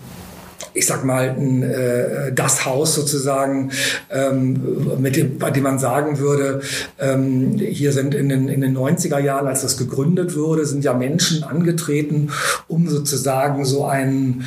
ich 0.72 0.86
sag 0.86 1.04
mal, 1.04 1.30
ein, 1.30 1.62
äh, 1.62 2.32
das 2.32 2.64
Haus 2.64 2.94
sozusagen, 2.94 3.70
ähm, 4.10 4.98
mit 5.00 5.16
dem, 5.16 5.38
bei 5.38 5.50
dem 5.50 5.64
man 5.64 5.78
sagen 5.78 6.18
würde, 6.18 6.60
ähm, 6.98 7.58
hier 7.58 7.92
sind 7.92 8.14
in 8.14 8.28
den, 8.28 8.48
in 8.48 8.60
den 8.60 8.76
90er 8.76 9.18
Jahren, 9.18 9.46
als 9.46 9.62
das 9.62 9.76
gegründet 9.76 10.36
wurde, 10.36 10.64
sind 10.66 10.84
ja 10.84 10.94
Menschen 10.94 11.42
angetreten, 11.42 12.30
um 12.68 12.88
sozusagen 12.88 13.64
so 13.64 13.84
ein 13.84 14.44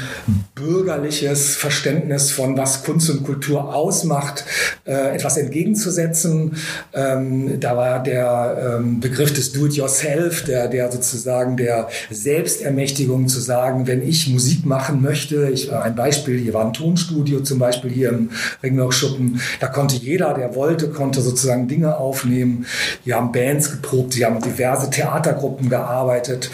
bürgerliches 0.55 1.55
Verständnis 1.55 2.31
von 2.31 2.57
was 2.57 2.83
Kunst 2.83 3.09
und 3.09 3.23
Kultur 3.23 3.75
ausmacht, 3.75 4.45
äh, 4.85 5.15
etwas 5.15 5.37
entgegenzusetzen. 5.37 6.55
Ähm, 6.93 7.59
da 7.59 7.75
war 7.75 8.01
der 8.01 8.77
ähm, 8.79 8.99
Begriff 8.99 9.33
des 9.33 9.51
Do-it-yourself, 9.51 10.45
der, 10.45 10.67
der 10.67 10.91
sozusagen 10.91 11.57
der 11.57 11.89
Selbstermächtigung 12.09 13.27
zu 13.27 13.39
sagen, 13.39 13.87
wenn 13.87 14.07
ich 14.07 14.29
Musik 14.29 14.65
machen 14.65 15.01
möchte, 15.01 15.49
ich 15.51 15.71
ein 15.73 15.95
Beispiel 15.95 16.12
Beispiel, 16.13 16.37
hier 16.37 16.53
war 16.53 16.65
ein 16.65 16.73
Tonstudio 16.73 17.39
zum 17.39 17.57
Beispiel 17.57 17.89
hier 17.89 18.09
im 18.09 18.29
Ringloch-Schuppen. 18.61 19.41
Da 19.59 19.67
konnte 19.67 19.95
jeder, 19.95 20.35
der 20.35 20.53
wollte, 20.53 20.89
konnte 20.89 21.21
sozusagen 21.21 21.67
Dinge 21.67 21.97
aufnehmen. 21.97 22.67
Hier 23.03 23.15
haben 23.15 23.31
Bands 23.31 23.71
geprobt, 23.71 24.13
hier 24.13 24.27
haben 24.27 24.39
diverse 24.39 24.91
Theatergruppen 24.91 25.69
gearbeitet. 25.69 26.51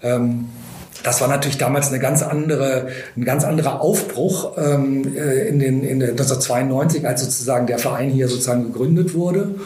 Ähm, 0.00 0.48
das 1.02 1.20
war 1.20 1.26
natürlich 1.28 1.58
damals 1.58 1.88
eine 1.88 1.98
ganz 1.98 2.22
andere, 2.22 2.88
ein 3.16 3.24
ganz 3.24 3.42
anderer 3.42 3.80
Aufbruch 3.80 4.56
ähm, 4.58 5.16
äh, 5.16 5.48
in 5.48 5.58
den 5.58 5.82
in 5.82 6.00
1992, 6.02 7.04
als 7.06 7.24
sozusagen 7.24 7.66
der 7.66 7.78
Verein 7.78 8.10
hier 8.10 8.28
sozusagen 8.28 8.64
gegründet 8.64 9.14
wurde. 9.14 9.56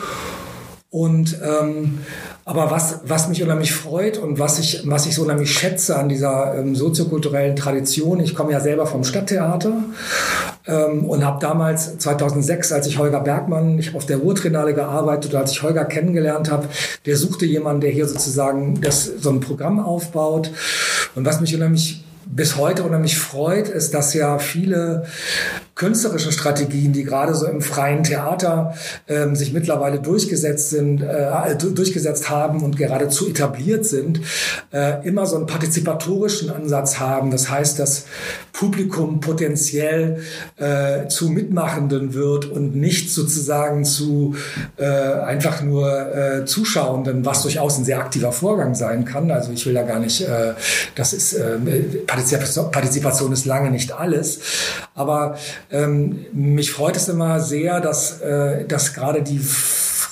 Und 0.88 1.38
ähm, 1.44 1.98
aber 2.46 2.70
was, 2.70 3.00
was 3.04 3.28
mich 3.28 3.42
unheimlich 3.42 3.72
freut 3.72 4.18
und 4.18 4.38
was 4.38 4.58
ich, 4.58 4.82
was 4.84 5.06
ich 5.06 5.14
so 5.14 5.22
unheimlich 5.22 5.52
schätze 5.52 5.96
an 5.96 6.10
dieser 6.10 6.54
ähm, 6.58 6.76
soziokulturellen 6.76 7.56
Tradition, 7.56 8.20
ich 8.20 8.34
komme 8.34 8.52
ja 8.52 8.60
selber 8.60 8.86
vom 8.86 9.02
Stadttheater 9.02 9.72
ähm, 10.66 11.06
und 11.06 11.24
habe 11.24 11.40
damals 11.40 11.96
2006, 11.98 12.72
als 12.72 12.86
ich 12.86 12.98
Holger 12.98 13.20
Bergmann, 13.20 13.78
ich 13.78 13.94
auf 13.94 14.04
der 14.04 14.18
Ruhrtrinale 14.18 14.74
gearbeitet, 14.74 15.34
als 15.34 15.52
ich 15.52 15.62
Holger 15.62 15.86
kennengelernt 15.86 16.50
habe, 16.50 16.68
der 17.06 17.16
suchte 17.16 17.46
jemanden, 17.46 17.80
der 17.80 17.90
hier 17.90 18.06
sozusagen 18.06 18.78
das, 18.82 19.04
so 19.04 19.30
ein 19.30 19.40
Programm 19.40 19.80
aufbaut. 19.80 20.50
Und 21.14 21.24
was 21.24 21.40
mich 21.40 21.54
unheimlich 21.54 22.04
bis 22.26 22.56
heute 22.56 22.82
unheimlich 22.82 23.18
freut, 23.18 23.68
ist, 23.68 23.94
dass 23.94 24.12
ja 24.12 24.38
viele 24.38 25.06
künstlerische 25.74 26.30
Strategien, 26.30 26.92
die 26.92 27.04
gerade 27.04 27.34
so 27.34 27.46
im 27.46 27.60
freien 27.60 28.04
Theater 28.04 28.74
ähm, 29.08 29.34
sich 29.34 29.52
mittlerweile 29.52 30.00
durchgesetzt 30.00 30.70
sind, 30.70 31.02
äh, 31.02 31.56
durchgesetzt 31.56 32.30
haben 32.30 32.62
und 32.62 32.76
geradezu 32.76 33.28
etabliert 33.28 33.84
sind, 33.84 34.20
äh, 34.72 35.06
immer 35.06 35.26
so 35.26 35.36
einen 35.36 35.46
partizipatorischen 35.46 36.50
Ansatz 36.50 37.00
haben. 37.00 37.30
Das 37.30 37.50
heißt, 37.50 37.78
das 37.78 38.06
Publikum 38.52 39.18
potenziell 39.18 40.22
äh, 40.56 41.08
zu 41.08 41.28
Mitmachenden 41.28 42.14
wird 42.14 42.44
und 42.44 42.76
nicht 42.76 43.12
sozusagen 43.12 43.84
zu 43.84 44.36
äh, 44.76 44.84
einfach 44.84 45.60
nur 45.60 46.14
äh, 46.14 46.44
Zuschauenden, 46.44 47.24
was 47.24 47.42
durchaus 47.42 47.78
ein 47.78 47.84
sehr 47.84 47.98
aktiver 47.98 48.30
Vorgang 48.30 48.76
sein 48.76 49.04
kann. 49.04 49.30
Also 49.32 49.50
ich 49.50 49.66
will 49.66 49.74
da 49.74 49.82
gar 49.82 49.98
nicht, 49.98 50.20
äh, 50.20 50.52
das 50.94 51.12
ist 51.12 51.32
äh, 51.32 51.58
Partizipation 52.06 53.32
ist 53.32 53.44
lange 53.44 53.72
nicht 53.72 53.92
alles, 53.92 54.38
aber 54.94 55.36
ähm, 55.70 56.26
mich 56.32 56.70
freut 56.70 56.96
es 56.96 57.08
immer 57.08 57.40
sehr, 57.40 57.80
dass, 57.80 58.20
äh, 58.20 58.64
dass 58.66 58.94
gerade 58.94 59.22
die 59.22 59.40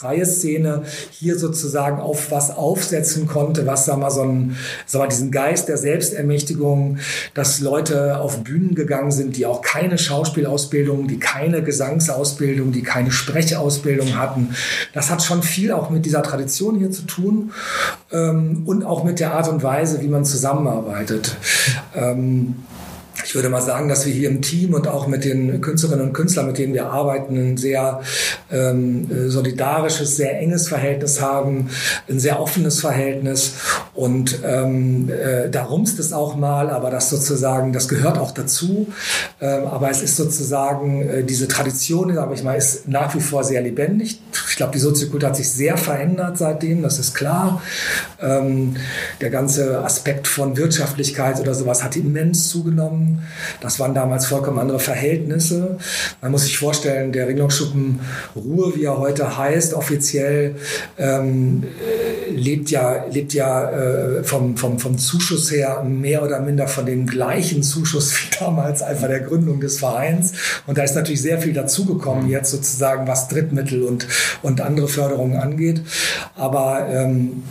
freie 0.03 0.27
Szene 0.27 0.83
hier 1.13 1.39
sozusagen 1.39 2.01
auf 2.01 2.33
was 2.33 2.51
aufsetzen 2.51 3.29
konnte, 3.29 3.67
was 3.69 3.85
sag 3.85 3.99
mal 3.99 4.11
so 4.11 4.23
ein, 4.23 4.57
sag 4.85 5.01
mal 5.01 5.09
diesen 5.09 5.31
Geist 5.31 5.69
der 5.69 5.77
Selbstermächtigung, 5.77 6.99
dass 7.35 7.61
Leute 7.61 8.19
auf 8.19 8.43
Bühnen 8.43 8.75
gegangen 8.75 9.13
sind, 9.13 9.37
die 9.37 9.47
auch 9.47 9.63
keine 9.63 9.99
Schauspielausbildung, 9.99 11.07
die 11.07 11.21
keine 11.21 11.63
Gesangsausbildung, 11.63 12.73
die 12.73 12.83
keine 12.83 13.13
Sprechausbildung 13.13 14.19
hatten. 14.19 14.57
Das 14.93 15.09
hat 15.09 15.23
schon 15.23 15.45
viel 15.45 15.71
auch 15.71 15.89
mit 15.91 16.05
dieser 16.05 16.25
Tradition 16.25 16.77
hier 16.77 16.91
zu 16.91 17.03
tun 17.03 17.53
ähm, 18.11 18.65
und 18.67 18.85
auch 18.85 19.05
mit 19.05 19.21
der 19.21 19.35
Art 19.35 19.49
und 19.49 19.63
Weise, 19.63 20.01
wie 20.03 20.09
man 20.09 20.25
zusammenarbeitet. 20.25 21.37
Ähm, 21.95 22.57
ich 23.25 23.35
würde 23.35 23.49
mal 23.49 23.63
sagen, 23.63 23.89
dass 23.89 24.07
wir 24.07 24.13
hier 24.13 24.29
im 24.29 24.43
Team 24.43 24.75
und 24.75 24.89
auch 24.89 25.07
mit 25.07 25.25
den 25.25 25.61
Künstlerinnen 25.61 26.09
und 26.09 26.13
Künstlern, 26.13 26.47
mit 26.47 26.59
denen 26.59 26.75
wir 26.75 26.87
arbeiten, 26.87 27.37
ein 27.37 27.57
sehr 27.57 28.01
ähm, 28.51 29.09
solidarisches, 29.29 30.17
sehr 30.17 30.39
enges 30.41 30.69
Verhältnis 30.69 31.21
haben, 31.21 31.71
ein 32.09 32.19
sehr 32.19 32.41
offenes 32.41 32.81
Verhältnis. 32.81 33.55
Und 33.95 34.39
ähm, 34.45 35.09
äh, 35.11 35.51
da 35.51 35.65
rumst 35.65 35.99
es 35.99 36.13
auch 36.13 36.37
mal, 36.37 36.71
aber 36.71 36.91
das 36.91 37.11
sozusagen, 37.11 37.73
das 37.73 37.89
gehört 37.89 38.19
auch 38.19 38.33
dazu. 38.33 38.89
Ähm, 39.41 39.67
aber 39.67 39.91
es 39.91 40.03
ist 40.03 40.17
sozusagen, 40.17 41.09
äh, 41.09 41.25
diese 41.25 41.49
Tradition, 41.49 42.15
sage 42.15 42.35
ich 42.35 42.43
mal, 42.43 42.55
ist 42.55 42.89
nach 42.89 43.15
wie 43.15 43.21
vor 43.21 43.45
sehr 43.45 43.61
lebendig. 43.61 44.21
Ich 44.63 44.65
glaube, 44.65 44.79
die 44.79 44.85
Soziokultur 44.85 45.29
hat 45.29 45.35
sich 45.35 45.51
sehr 45.51 45.77
verändert 45.77 46.39
seitdem, 46.39 46.83
das 46.83 47.01
ist 47.01 47.15
klar. 47.15 47.61
Ähm, 48.21 48.77
der 49.21 49.31
ganze 49.31 49.83
Aspekt 49.85 50.29
von 50.29 50.57
Wirtschaftlichkeit 50.57 51.41
oder 51.41 51.53
sowas 51.53 51.83
hat 51.83 51.97
immens 51.97 52.49
zugenommen. 52.49 53.25
Das 53.61 53.81
waren 53.81 53.93
damals 53.93 54.27
vollkommen 54.27 54.61
andere 54.61 54.79
Verhältnisse. 54.79 55.79
Man 56.21 56.31
muss 56.31 56.45
sich 56.45 56.59
vorstellen, 56.59 57.11
der 57.11 57.27
Ringlockschuppen 57.27 57.99
Ruhe, 58.37 58.77
wie 58.77 58.85
er 58.85 58.99
heute 58.99 59.37
heißt, 59.37 59.75
offiziell 59.75 60.55
ähm, 60.97 61.65
lebt 62.31 62.71
ja, 62.71 63.07
lebt 63.11 63.35
ja 63.35 63.69
äh, 63.69 64.23
vom, 64.23 64.57
vom, 64.57 64.79
vom 64.79 64.97
Zuschuss 64.97 65.51
her 65.51 65.83
mehr 65.83 66.23
oder 66.23 66.39
minder 66.39 66.69
von 66.69 66.87
dem 66.87 67.09
gleichen 67.09 67.65
Zuschuss 67.65 68.15
wie 68.15 68.39
damals 68.39 68.81
einfach 68.81 69.09
der 69.09 69.21
Gründung 69.21 69.59
des 69.59 69.81
Vereins. 69.81 70.35
Und 70.69 70.79
da 70.79 70.85
ist 70.85 70.95
natürlich 70.95 71.23
sehr 71.23 71.41
viel 71.41 71.53
dazugekommen 71.53 72.29
jetzt 72.29 72.53
sozusagen, 72.53 73.09
was 73.09 73.27
Drittmittel 73.27 73.83
und, 73.83 74.07
und 74.43 74.52
andere 74.61 74.89
Förderungen 74.89 75.37
angeht. 75.37 75.83
Aber 76.37 76.87
ähm, 76.89 77.43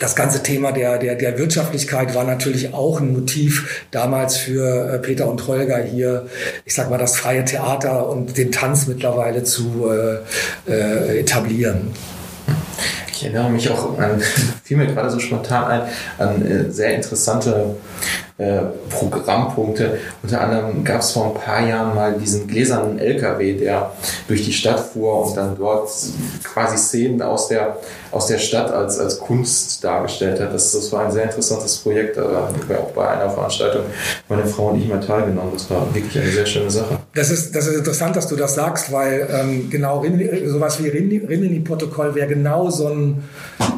das 0.00 0.14
ganze 0.14 0.42
Thema 0.42 0.72
der, 0.72 0.98
der, 0.98 1.16
der 1.16 1.38
Wirtschaftlichkeit 1.38 2.14
war 2.14 2.24
natürlich 2.24 2.72
auch 2.72 3.00
ein 3.00 3.12
Motiv 3.12 3.84
damals 3.90 4.36
für 4.36 4.94
äh, 4.94 4.98
Peter 4.98 5.28
und 5.28 5.46
Holger 5.46 5.78
hier, 5.78 6.26
ich 6.64 6.74
sag 6.74 6.90
mal, 6.90 6.98
das 6.98 7.16
freie 7.16 7.44
Theater 7.44 8.08
und 8.08 8.36
den 8.36 8.52
Tanz 8.52 8.86
mittlerweile 8.86 9.42
zu 9.42 9.90
äh, 9.90 10.70
äh, 10.70 11.20
etablieren. 11.20 11.90
Ich 13.12 13.24
erinnere 13.24 13.50
mich 13.50 13.68
auch 13.70 13.98
an, 13.98 14.20
fiel 14.64 14.76
mir 14.76 14.86
gerade 14.86 15.10
so 15.10 15.18
spontan 15.18 15.64
ein, 15.64 15.82
an 16.18 16.46
äh, 16.46 16.70
sehr 16.70 16.94
interessante 16.94 17.76
äh, 18.38 18.60
Programmpunkte. 18.90 19.98
Unter 20.22 20.40
anderem 20.40 20.84
gab 20.84 21.00
es 21.00 21.10
vor 21.10 21.26
ein 21.26 21.34
paar 21.34 21.66
Jahren 21.66 21.94
mal 21.96 22.12
diesen 22.12 22.46
gläsernen 22.46 22.98
LKW, 22.98 23.58
der 23.58 23.92
durch 24.28 24.44
die 24.44 24.52
Stadt 24.52 24.78
fuhr 24.78 25.26
und 25.26 25.36
dann 25.36 25.56
dort 25.58 25.90
quasi 26.44 26.78
Szenen 26.78 27.20
aus 27.20 27.48
der, 27.48 27.78
aus 28.12 28.26
der 28.26 28.38
Stadt 28.38 28.70
als, 28.70 28.96
als 29.00 29.18
Kunst 29.18 29.82
dargestellt 29.82 30.40
hat. 30.40 30.54
Das, 30.54 30.70
das 30.70 30.92
war 30.92 31.06
ein 31.06 31.10
sehr 31.10 31.24
interessantes 31.24 31.78
Projekt. 31.78 32.16
Da 32.16 32.22
haben 32.22 32.54
wir 32.68 32.78
auch 32.78 32.92
bei 32.92 33.08
einer 33.08 33.28
Veranstaltung 33.28 33.82
meine 34.28 34.46
Frau 34.46 34.68
und 34.68 34.80
ich 34.80 34.88
mal 34.88 35.00
teilgenommen. 35.00 35.50
Das 35.54 35.68
war 35.68 35.92
wirklich 35.92 36.16
eine 36.16 36.30
sehr 36.30 36.46
schöne 36.46 36.70
Sache. 36.70 36.96
Das 37.14 37.30
ist, 37.30 37.56
das 37.56 37.66
ist 37.66 37.74
interessant, 37.74 38.14
dass 38.14 38.28
du 38.28 38.36
das 38.36 38.54
sagst, 38.54 38.92
weil 38.92 39.28
ähm, 39.32 39.68
genau 39.68 40.04
sowas 40.46 40.80
wie 40.80 40.88
Rimini-Protokoll 40.88 42.14
wäre 42.14 42.28
genau 42.28 42.70
so 42.70 42.86
ein, 42.86 43.24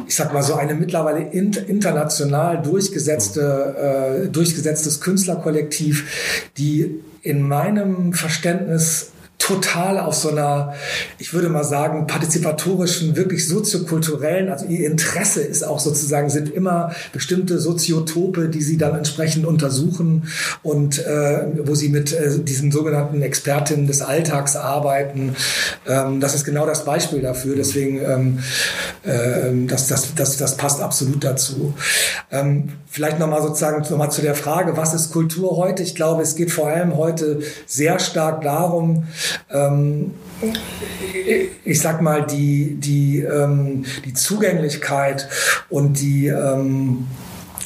ich 0.07 0.15
sag 0.15 0.31
mal 0.33 0.43
so 0.43 0.53
eine 0.53 0.75
mittlerweile 0.75 1.21
international 1.31 2.61
durchgesetzte, 2.61 4.25
äh, 4.25 4.27
durch 4.27 4.50
durchgesetztes 4.51 4.99
Künstlerkollektiv, 4.99 6.51
die 6.57 6.99
in 7.21 7.41
meinem 7.41 8.13
Verständnis 8.13 9.11
total 9.41 9.99
auf 9.99 10.13
so 10.13 10.29
einer, 10.29 10.73
ich 11.17 11.33
würde 11.33 11.49
mal 11.49 11.63
sagen, 11.63 12.05
partizipatorischen, 12.05 13.15
wirklich 13.15 13.47
soziokulturellen, 13.47 14.49
also 14.49 14.65
ihr 14.65 14.85
Interesse 14.85 15.41
ist 15.41 15.63
auch 15.63 15.79
sozusagen, 15.79 16.29
sind 16.29 16.53
immer 16.53 16.91
bestimmte 17.11 17.59
Soziotope, 17.59 18.49
die 18.49 18.61
sie 18.61 18.77
dann 18.77 18.95
entsprechend 18.95 19.45
untersuchen 19.45 20.27
und 20.61 20.99
äh, 20.99 21.47
wo 21.63 21.73
sie 21.73 21.89
mit 21.89 22.13
äh, 22.13 22.39
diesen 22.39 22.71
sogenannten 22.71 23.21
Expertinnen 23.21 23.87
des 23.87 24.01
Alltags 24.01 24.55
arbeiten. 24.55 25.35
Ähm, 25.87 26.19
das 26.19 26.35
ist 26.35 26.45
genau 26.45 26.65
das 26.67 26.85
Beispiel 26.85 27.21
dafür. 27.21 27.55
Deswegen, 27.55 27.99
ähm, 27.99 28.39
äh, 29.03 29.67
das, 29.67 29.87
das, 29.87 30.13
das, 30.15 30.37
das 30.37 30.57
passt 30.57 30.81
absolut 30.81 31.23
dazu. 31.23 31.73
Ähm, 32.31 32.69
vielleicht 32.89 33.19
nochmal 33.19 33.41
sozusagen 33.41 33.81
nochmal 33.81 34.11
zu 34.11 34.21
der 34.21 34.35
Frage, 34.35 34.77
was 34.77 34.93
ist 34.93 35.11
Kultur 35.11 35.57
heute? 35.57 35.81
Ich 35.81 35.95
glaube, 35.95 36.21
es 36.21 36.35
geht 36.35 36.51
vor 36.51 36.67
allem 36.67 36.95
heute 36.97 37.39
sehr 37.65 37.99
stark 37.99 38.41
darum, 38.41 39.07
ähm, 39.51 40.13
ich 41.63 41.81
sag 41.81 42.01
mal, 42.01 42.25
die, 42.25 42.75
die, 42.75 43.19
ähm, 43.19 43.85
die 44.05 44.13
Zugänglichkeit 44.13 45.27
und 45.69 45.99
die, 45.99 46.27
ähm, 46.27 47.07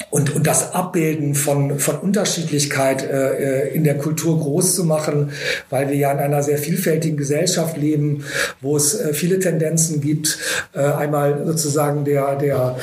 und, 0.09 0.35
und 0.35 0.47
das 0.47 0.73
Abbilden 0.73 1.35
von, 1.35 1.79
von 1.79 1.97
Unterschiedlichkeit 1.97 3.03
äh, 3.03 3.67
äh, 3.67 3.75
in 3.75 3.83
der 3.83 3.97
Kultur 3.97 4.39
groß 4.39 4.75
zu 4.75 4.83
machen, 4.83 5.31
weil 5.69 5.89
wir 5.89 5.95
ja 5.95 6.11
in 6.11 6.19
einer 6.19 6.43
sehr 6.43 6.57
vielfältigen 6.57 7.17
Gesellschaft 7.17 7.77
leben, 7.77 8.23
wo 8.61 8.77
es 8.77 8.99
äh, 8.99 9.13
viele 9.13 9.39
Tendenzen 9.39 10.01
gibt. 10.01 10.37
Äh, 10.73 10.79
einmal 10.79 11.45
sozusagen 11.45 12.05
der, 12.05 12.35
der, 12.35 12.77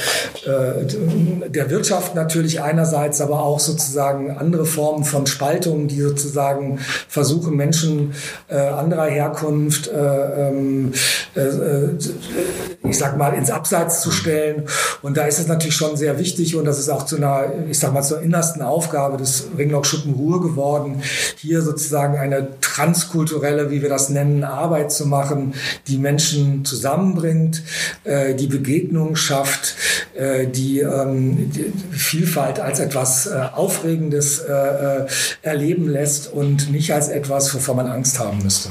äh, 0.44 1.48
der 1.48 1.70
Wirtschaft 1.70 2.14
natürlich 2.14 2.60
einerseits, 2.60 3.20
aber 3.20 3.42
auch 3.42 3.60
sozusagen 3.60 4.30
andere 4.36 4.66
Formen 4.66 5.04
von 5.04 5.26
Spaltungen, 5.26 5.88
die 5.88 6.00
sozusagen 6.00 6.78
versuchen, 7.08 7.56
Menschen 7.56 8.14
äh, 8.48 8.56
anderer 8.56 9.06
Herkunft, 9.06 9.88
äh, 9.88 10.48
ähm, 10.48 10.92
äh, 11.34 12.88
ich 12.88 12.98
sag 12.98 13.16
mal, 13.16 13.34
ins 13.34 13.50
Abseits 13.50 14.00
zu 14.00 14.10
stellen. 14.10 14.64
Und 15.02 15.16
da 15.16 15.26
ist 15.26 15.38
es 15.38 15.46
natürlich 15.46 15.76
schon 15.76 15.96
sehr 15.96 16.18
wichtig 16.18 16.56
und 16.56 16.64
das 16.64 16.78
ist 16.78 16.88
auch 16.88 17.01
zu 17.06 17.16
einer, 17.16 17.44
ich 17.68 17.78
sag 17.78 17.92
mal, 17.92 18.02
zur 18.02 18.20
innersten 18.20 18.62
Aufgabe 18.62 19.16
des 19.16 19.48
Ringlock 19.56 19.86
Schuppen 19.86 20.14
Ruhr 20.14 20.42
geworden, 20.42 21.02
hier 21.36 21.62
sozusagen 21.62 22.18
eine 22.18 22.60
transkulturelle, 22.60 23.70
wie 23.70 23.82
wir 23.82 23.88
das 23.88 24.08
nennen, 24.08 24.44
Arbeit 24.44 24.92
zu 24.92 25.06
machen, 25.06 25.54
die 25.88 25.98
Menschen 25.98 26.64
zusammenbringt, 26.64 27.62
äh, 28.04 28.34
die 28.34 28.46
Begegnung 28.46 29.16
schafft, 29.16 29.76
äh, 30.14 30.46
die, 30.46 30.80
ähm, 30.80 31.50
die 31.50 31.72
Vielfalt 31.90 32.60
als 32.60 32.80
etwas 32.80 33.26
äh, 33.26 33.48
Aufregendes 33.54 34.40
äh, 34.40 34.52
äh, 34.52 35.06
erleben 35.42 35.88
lässt 35.88 36.32
und 36.32 36.70
nicht 36.70 36.92
als 36.92 37.08
etwas, 37.08 37.54
wovor 37.54 37.74
man 37.74 37.86
Angst 37.86 38.18
haben 38.18 38.38
müsste. 38.42 38.70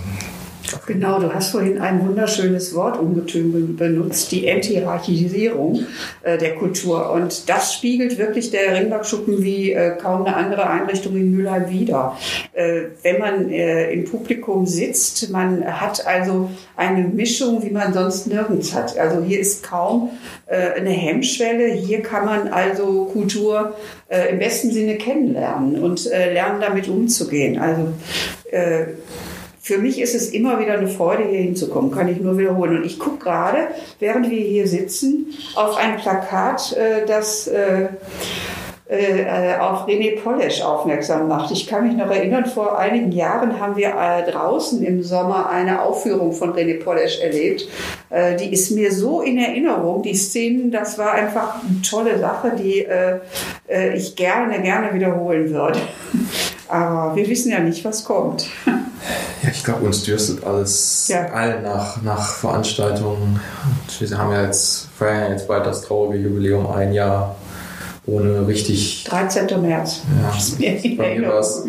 Genau, 0.86 1.20
du 1.20 1.34
hast 1.34 1.52
vorhin 1.52 1.80
ein 1.80 2.06
wunderschönes 2.06 2.74
Wort 2.76 3.00
Ungetüm 3.00 3.76
benutzt, 3.76 4.32
die 4.32 4.48
Enthierarchisierung 4.48 5.86
äh, 6.24 6.38
der 6.38 6.56
Kultur. 6.56 7.12
Und 7.12 7.50
das 7.50 7.74
spiegelt 7.74 8.18
wirklich 8.18 8.52
der 8.52 8.76
Ringbergschuppen 8.76 9.44
wie 9.44 9.74
äh, 9.74 9.98
kaum 9.98 10.26
eine 10.26 10.36
andere 10.36 10.70
Einrichtung 10.70 11.16
in 11.16 11.32
Mülheim 11.32 11.70
wider. 11.70 12.18
Äh, 12.54 12.84
wenn 13.04 13.20
man 13.20 13.50
äh, 13.52 13.92
im 13.92 14.06
Publikum 14.06 14.66
sitzt, 14.66 15.30
man 15.30 15.66
hat 15.66 16.06
also 16.06 16.50
eine 16.76 17.08
Mischung, 17.08 17.64
wie 17.64 17.72
man 17.72 17.94
sonst 17.94 18.28
nirgends 18.28 18.74
hat. 18.74 18.98
Also 18.98 19.24
hier 19.24 19.40
ist 19.40 19.64
kaum 19.64 20.12
äh, 20.46 20.80
eine 20.80 20.92
Hemmschwelle. 20.92 21.74
Hier 21.74 22.02
kann 22.02 22.26
man 22.26 22.48
also 22.48 23.06
Kultur 23.06 23.76
äh, 24.10 24.30
im 24.32 24.40
besten 24.40 24.72
Sinne 24.72 24.98
kennenlernen 24.98 25.82
und 25.82 26.06
lernen, 26.06 26.62
damit 26.62 26.88
umzugehen. 26.88 27.60
Also 27.60 27.94
für 29.62 29.78
mich 29.78 30.02
ist 30.02 30.16
es 30.16 30.30
immer 30.30 30.60
wieder 30.60 30.74
eine 30.74 30.88
Freude, 30.88 31.24
hier 31.24 31.40
hinzukommen, 31.40 31.92
kann 31.92 32.08
ich 32.08 32.20
nur 32.20 32.38
wiederholen. 32.38 32.78
Und 32.78 32.84
ich 32.84 32.98
gucke 32.98 33.24
gerade, 33.24 33.68
während 34.00 34.30
wir 34.32 34.40
hier 34.40 34.68
sitzen, 34.68 35.28
auf 35.56 35.78
ein 35.78 35.98
Plakat, 35.98 36.76
äh, 36.76 37.06
das 37.06 37.48
äh, 37.48 37.90
äh, 38.90 39.58
auf 39.60 39.88
René 39.88 40.20
Polesch 40.20 40.64
aufmerksam 40.64 41.28
macht. 41.28 41.52
Ich 41.52 41.68
kann 41.68 41.88
mich 41.88 41.96
noch 41.96 42.10
erinnern, 42.10 42.48
vor 42.48 42.80
einigen 42.80 43.12
Jahren 43.12 43.60
haben 43.60 43.78
wir 43.78 43.94
draußen 44.30 44.84
im 44.84 45.04
Sommer 45.04 45.48
eine 45.50 45.84
Aufführung 45.84 46.34
von 46.34 46.54
René 46.54 46.84
Polesch 46.84 47.22
erlebt. 47.22 47.70
die 48.42 48.52
ist 48.52 48.72
mir 48.72 48.92
so 48.92 49.22
in 49.22 49.38
Erinnerung, 49.38 50.04
die 50.04 50.14
Szenen, 50.14 50.72
das 50.72 50.98
war 50.98 51.14
einfach 51.14 51.64
eine 51.64 51.82
tolle 51.82 52.20
Sache, 52.20 52.52
die 52.60 52.86
ich 53.96 54.18
gerne, 54.18 54.62
gerne 54.62 54.94
wiederholen 54.94 55.54
würde. 55.54 55.80
Aber 56.68 57.16
wir 57.16 57.30
wissen 57.30 57.52
ja 57.52 57.60
nicht, 57.60 57.86
was 57.86 58.04
kommt. 58.04 58.50
Ja, 59.44 59.50
ich 59.50 59.64
glaube, 59.64 59.86
uns 59.86 60.04
dürstet 60.04 60.44
alles 60.44 61.08
ja. 61.08 61.28
allen 61.28 61.64
nach, 61.64 62.02
nach 62.02 62.36
Veranstaltungen. 62.36 63.40
Und 63.64 64.10
wir 64.10 64.18
haben 64.18 64.32
ja 64.32 64.46
jetzt, 64.46 64.88
feiern 64.98 65.32
jetzt 65.32 65.48
bald 65.48 65.66
das 65.66 65.82
traurige 65.82 66.24
Jubiläum, 66.24 66.70
ein 66.72 66.94
Jahr 66.94 67.36
ohne 68.06 68.48
richtig. 68.48 69.04
13. 69.06 69.62
März. 69.62 70.02
Ja, 70.60 70.96
bei 70.98 71.16
mir 71.20 71.30
war 71.30 71.40
es 71.40 71.64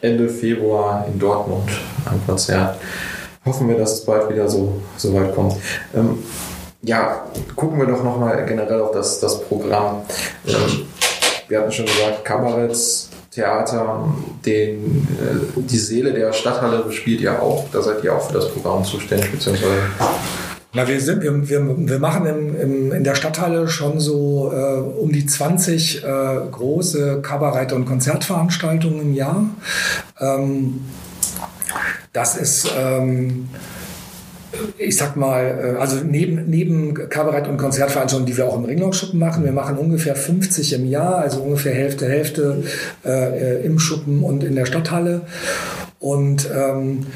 Ende 0.00 0.28
Februar 0.28 1.06
in 1.12 1.18
Dortmund 1.18 1.68
ein 2.06 2.20
Konzert. 2.26 2.78
Hoffen 3.44 3.68
wir, 3.68 3.76
dass 3.76 3.92
es 3.92 4.04
bald 4.04 4.28
wieder 4.30 4.48
so, 4.48 4.80
so 4.96 5.12
weit 5.14 5.34
kommt. 5.34 5.56
Ähm, 5.94 6.18
ja, 6.82 7.24
gucken 7.56 7.78
wir 7.78 7.86
doch 7.86 8.02
nochmal 8.02 8.44
generell 8.46 8.80
auf 8.80 8.92
das, 8.92 9.20
das 9.20 9.40
Programm. 9.42 10.02
Ähm, 10.46 10.86
wir 11.48 11.60
hatten 11.60 11.72
schon 11.72 11.86
gesagt, 11.86 12.24
Kabaretts, 12.24 13.10
Theater, 13.34 14.14
den, 14.46 15.08
äh, 15.20 15.60
die 15.60 15.78
Seele 15.78 16.12
der 16.12 16.32
Stadthalle 16.32 16.90
spielt 16.92 17.20
ihr 17.20 17.42
auch. 17.42 17.66
Da 17.72 17.82
seid 17.82 18.04
ihr 18.04 18.14
auch 18.14 18.26
für 18.28 18.34
das 18.34 18.48
Programm 18.50 18.84
zuständig, 18.84 19.32
beziehungsweise. 19.32 19.72
Na, 20.72 20.86
wir, 20.88 21.00
sind, 21.00 21.22
wir, 21.22 21.48
wir, 21.48 21.88
wir 21.88 21.98
machen 21.98 22.26
im, 22.26 22.60
im, 22.60 22.92
in 22.92 23.04
der 23.04 23.14
Stadthalle 23.14 23.68
schon 23.68 24.00
so 24.00 24.52
äh, 24.52 24.80
um 24.80 25.12
die 25.12 25.26
20 25.26 26.02
äh, 26.02 26.06
große 26.50 27.22
Kabarett- 27.22 27.72
und 27.72 27.86
Konzertveranstaltungen 27.86 29.00
im 29.00 29.14
Jahr. 29.14 29.46
Ähm, 30.20 30.80
das 32.12 32.36
ist 32.36 32.72
ähm, 32.76 33.48
ich 34.78 34.96
sag 34.96 35.16
mal, 35.16 35.74
äh, 35.76 35.80
also 35.80 35.96
neben, 36.04 36.48
neben 36.48 36.94
Kabarett- 36.94 37.48
und 37.48 37.56
Konzertveranstaltungen, 37.56 38.26
die 38.26 38.36
wir 38.36 38.46
auch 38.46 38.56
im 38.56 38.64
Ringlockschuppen 38.64 39.18
machen, 39.18 39.44
wir 39.44 39.52
machen 39.52 39.78
ungefähr 39.78 40.16
50 40.16 40.72
im 40.74 40.88
Jahr, 40.88 41.18
also 41.18 41.40
ungefähr 41.40 41.74
Hälfte, 41.74 42.08
Hälfte 42.08 42.62
äh, 43.04 43.10
äh, 43.10 43.64
im 43.64 43.78
Schuppen 43.78 44.22
und 44.22 44.44
in 44.44 44.54
der 44.54 44.66
Stadthalle. 44.66 45.22
Und 45.98 46.48
ähm, 46.54 47.06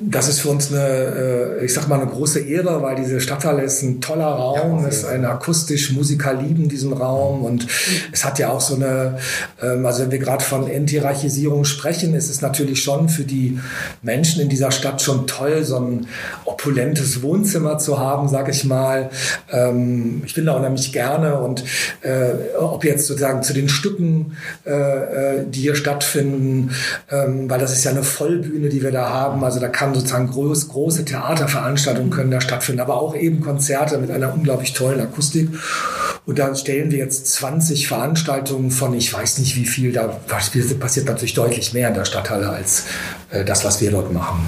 das 0.00 0.28
ist 0.28 0.40
für 0.40 0.50
uns 0.50 0.72
eine, 0.72 1.58
äh, 1.60 1.64
ich 1.64 1.74
sag 1.74 1.88
mal, 1.88 2.00
eine 2.00 2.10
große 2.10 2.40
Ehre, 2.40 2.82
weil 2.82 2.96
diese 2.96 3.20
Stadthalle 3.20 3.62
ist 3.62 3.82
ein 3.82 4.00
toller 4.00 4.26
Raum, 4.26 4.82
ja, 4.82 4.88
ist 4.88 5.04
ein 5.04 5.24
akustisch, 5.24 5.92
Musiker 5.92 6.34
lieben 6.34 6.68
diesen 6.68 6.92
Raum 6.92 7.44
und 7.44 7.66
es 8.12 8.24
hat 8.24 8.38
ja 8.38 8.50
auch 8.50 8.60
so 8.60 8.76
eine, 8.76 9.18
ähm, 9.62 9.84
also 9.84 10.02
wenn 10.02 10.10
wir 10.10 10.18
gerade 10.18 10.44
von 10.44 10.68
Enthierarchisierung 10.68 11.64
sprechen, 11.64 12.14
ist 12.14 12.30
es 12.30 12.40
natürlich 12.40 12.82
schon 12.82 13.08
für 13.08 13.24
die 13.24 13.58
Menschen 14.02 14.42
in 14.42 14.48
dieser 14.48 14.70
Stadt 14.70 15.02
schon 15.02 15.26
toll, 15.26 15.64
so 15.64 15.76
ein 15.78 16.06
opulentes 16.44 17.22
Wohnzimmer 17.22 17.78
zu 17.78 17.98
haben, 17.98 18.28
sag 18.28 18.48
ich 18.48 18.64
mal. 18.64 19.10
Ähm, 19.50 20.22
ich 20.24 20.34
bin 20.34 20.46
da 20.46 20.52
unheimlich 20.52 20.92
gerne 20.92 21.38
und 21.38 21.64
äh, 22.02 22.56
ob 22.58 22.84
jetzt 22.84 23.06
sozusagen 23.06 23.42
zu 23.42 23.52
den 23.52 23.68
Stücken, 23.68 24.36
äh, 24.64 25.44
die 25.46 25.60
hier 25.60 25.76
stattfinden, 25.76 26.70
ähm, 27.10 27.48
weil 27.50 27.58
das 27.58 27.72
ist 27.72 27.84
ja 27.84 27.90
eine 27.90 28.02
Vollbühne, 28.02 28.68
die 28.68 28.82
wir 28.82 28.92
da 28.92 29.08
haben, 29.08 29.40
also 29.46 29.60
da 29.60 29.68
kann 29.68 29.94
sozusagen 29.94 30.30
groß, 30.30 30.68
große 30.68 31.04
Theaterveranstaltungen 31.04 32.10
können 32.10 32.30
da 32.30 32.40
stattfinden, 32.40 32.80
aber 32.80 33.00
auch 33.00 33.14
eben 33.16 33.40
Konzerte 33.40 33.96
mit 33.98 34.10
einer 34.10 34.34
unglaublich 34.34 34.74
tollen 34.74 35.00
Akustik. 35.00 35.48
Und 36.26 36.38
da 36.38 36.54
stellen 36.54 36.90
wir 36.90 36.98
jetzt 36.98 37.28
20 37.28 37.88
Veranstaltungen 37.88 38.70
von, 38.70 38.92
ich 38.94 39.12
weiß 39.14 39.38
nicht 39.38 39.56
wie 39.56 39.64
viel, 39.64 39.92
da 39.92 40.08
passiert 40.28 41.06
natürlich 41.06 41.34
deutlich 41.34 41.72
mehr 41.72 41.88
in 41.88 41.94
der 41.94 42.04
Stadthalle 42.04 42.50
als 42.50 42.84
äh, 43.30 43.44
das, 43.44 43.64
was 43.64 43.80
wir 43.80 43.92
dort 43.92 44.12
machen. 44.12 44.44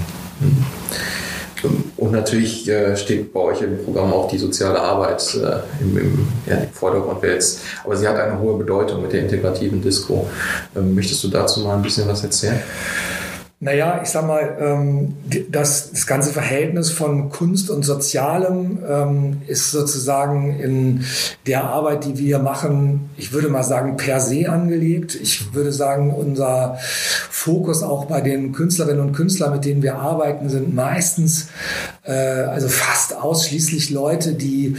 Und 1.97 2.11
natürlich 2.11 2.67
äh, 2.69 2.95
steht 2.95 3.33
bei 3.33 3.39
euch 3.39 3.61
im 3.61 3.83
Programm 3.83 4.13
auch 4.13 4.29
die 4.29 4.37
soziale 4.37 4.79
Arbeit 4.79 5.35
äh, 5.35 5.83
im, 5.83 5.97
im, 5.97 6.27
ja, 6.45 6.55
im 6.55 6.71
Vordergrund. 6.71 7.23
Jetzt, 7.23 7.61
aber 7.83 7.95
sie 7.95 8.07
hat 8.07 8.17
eine 8.17 8.39
hohe 8.39 8.57
Bedeutung 8.57 9.01
mit 9.01 9.11
der 9.11 9.21
integrativen 9.21 9.81
Disco. 9.81 10.29
Ähm, 10.75 10.95
möchtest 10.95 11.23
du 11.23 11.27
dazu 11.27 11.61
mal 11.61 11.75
ein 11.75 11.81
bisschen 11.81 12.07
was 12.07 12.23
erzählen? 12.23 12.61
Naja, 13.61 13.99
ich 14.01 14.07
sag 14.09 14.25
mal, 14.25 14.57
ähm, 14.61 15.17
das, 15.49 15.91
das 15.91 16.07
ganze 16.07 16.31
Verhältnis 16.31 16.91
von 16.91 17.29
Kunst 17.29 17.69
und 17.69 17.83
Sozialem 17.83 18.79
ähm, 18.87 19.41
ist 19.47 19.71
sozusagen 19.71 20.57
in 20.57 21.03
der 21.45 21.65
Arbeit, 21.65 22.05
die 22.05 22.17
wir 22.17 22.39
machen, 22.39 23.09
ich 23.17 23.33
würde 23.33 23.49
mal 23.49 23.63
sagen, 23.63 23.97
per 23.97 24.21
se 24.21 24.49
angelegt. 24.49 25.15
Ich 25.21 25.53
würde 25.53 25.73
sagen, 25.73 26.13
unser 26.13 26.77
Fokus 27.29 27.83
auch 27.83 28.05
bei 28.05 28.21
den 28.21 28.53
Künstlerinnen 28.53 29.01
und 29.01 29.11
Künstlern, 29.11 29.51
mit 29.51 29.65
denen 29.65 29.83
wir 29.83 29.95
arbeiten, 29.95 30.47
sind 30.47 30.73
meistens, 30.73 31.49
also 32.11 32.67
fast 32.67 33.15
ausschließlich 33.15 33.89
Leute, 33.89 34.33
die 34.33 34.75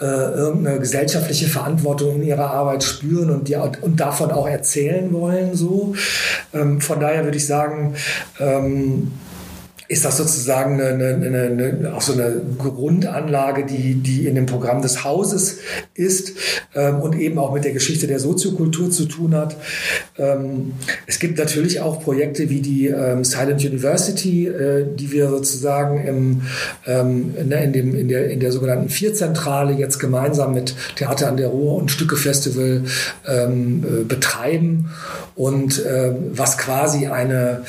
äh, 0.00 0.04
irgendeine 0.04 0.80
gesellschaftliche 0.80 1.48
Verantwortung 1.48 2.16
in 2.16 2.22
ihrer 2.24 2.50
Arbeit 2.50 2.84
spüren 2.84 3.30
und, 3.30 3.48
die, 3.48 3.56
und 3.56 4.00
davon 4.00 4.30
auch 4.30 4.46
erzählen 4.46 5.12
wollen. 5.12 5.54
So. 5.54 5.94
Ähm, 6.52 6.80
von 6.80 7.00
daher 7.00 7.24
würde 7.24 7.36
ich 7.36 7.46
sagen, 7.46 7.94
ähm, 8.38 9.12
ist 9.86 10.04
das 10.04 10.16
sozusagen 10.16 10.80
eine, 10.80 11.14
eine, 11.14 11.42
eine, 11.42 11.94
auch 11.94 12.00
so 12.00 12.14
eine 12.14 12.40
Grundanlage, 12.58 13.66
die, 13.66 13.94
die 13.94 14.26
in 14.26 14.34
dem 14.34 14.46
Programm 14.46 14.80
des 14.80 15.04
Hauses 15.04 15.58
ist 15.94 16.32
ähm, 16.74 17.00
und 17.00 17.18
eben 17.18 17.38
auch 17.38 17.52
mit 17.52 17.64
der 17.64 17.72
Geschichte 17.72 18.06
der 18.06 18.18
Soziokultur 18.18 18.90
zu 18.90 19.04
tun 19.04 19.34
hat. 19.34 19.56
Ähm, 20.16 20.72
es 21.06 21.18
gibt 21.18 21.38
natürlich 21.38 21.80
auch 21.80 22.02
Projekte 22.02 22.48
wie 22.48 22.60
die 22.60 22.86
ähm, 22.86 23.24
Silent 23.24 23.62
University, 23.62 24.46
äh, 24.46 24.86
die 24.94 25.12
wir 25.12 25.28
sozusagen 25.28 26.06
im, 26.06 26.42
ähm, 26.86 27.34
in, 27.38 27.52
in, 27.52 27.72
dem, 27.72 27.94
in, 27.94 28.08
der, 28.08 28.30
in 28.30 28.40
der 28.40 28.52
sogenannten 28.52 28.88
Vierzentrale 28.88 29.74
jetzt 29.74 29.98
gemeinsam 29.98 30.54
mit 30.54 30.74
Theater 30.96 31.28
an 31.28 31.36
der 31.36 31.48
Ruhr 31.48 31.76
und 31.76 31.90
Stücke 31.90 32.16
Festival 32.16 32.84
ähm, 33.28 33.84
äh, 33.84 34.04
betreiben 34.04 34.88
und 35.34 35.84
äh, 35.84 36.12
was 36.32 36.56
quasi 36.56 37.06
eine 37.06 37.64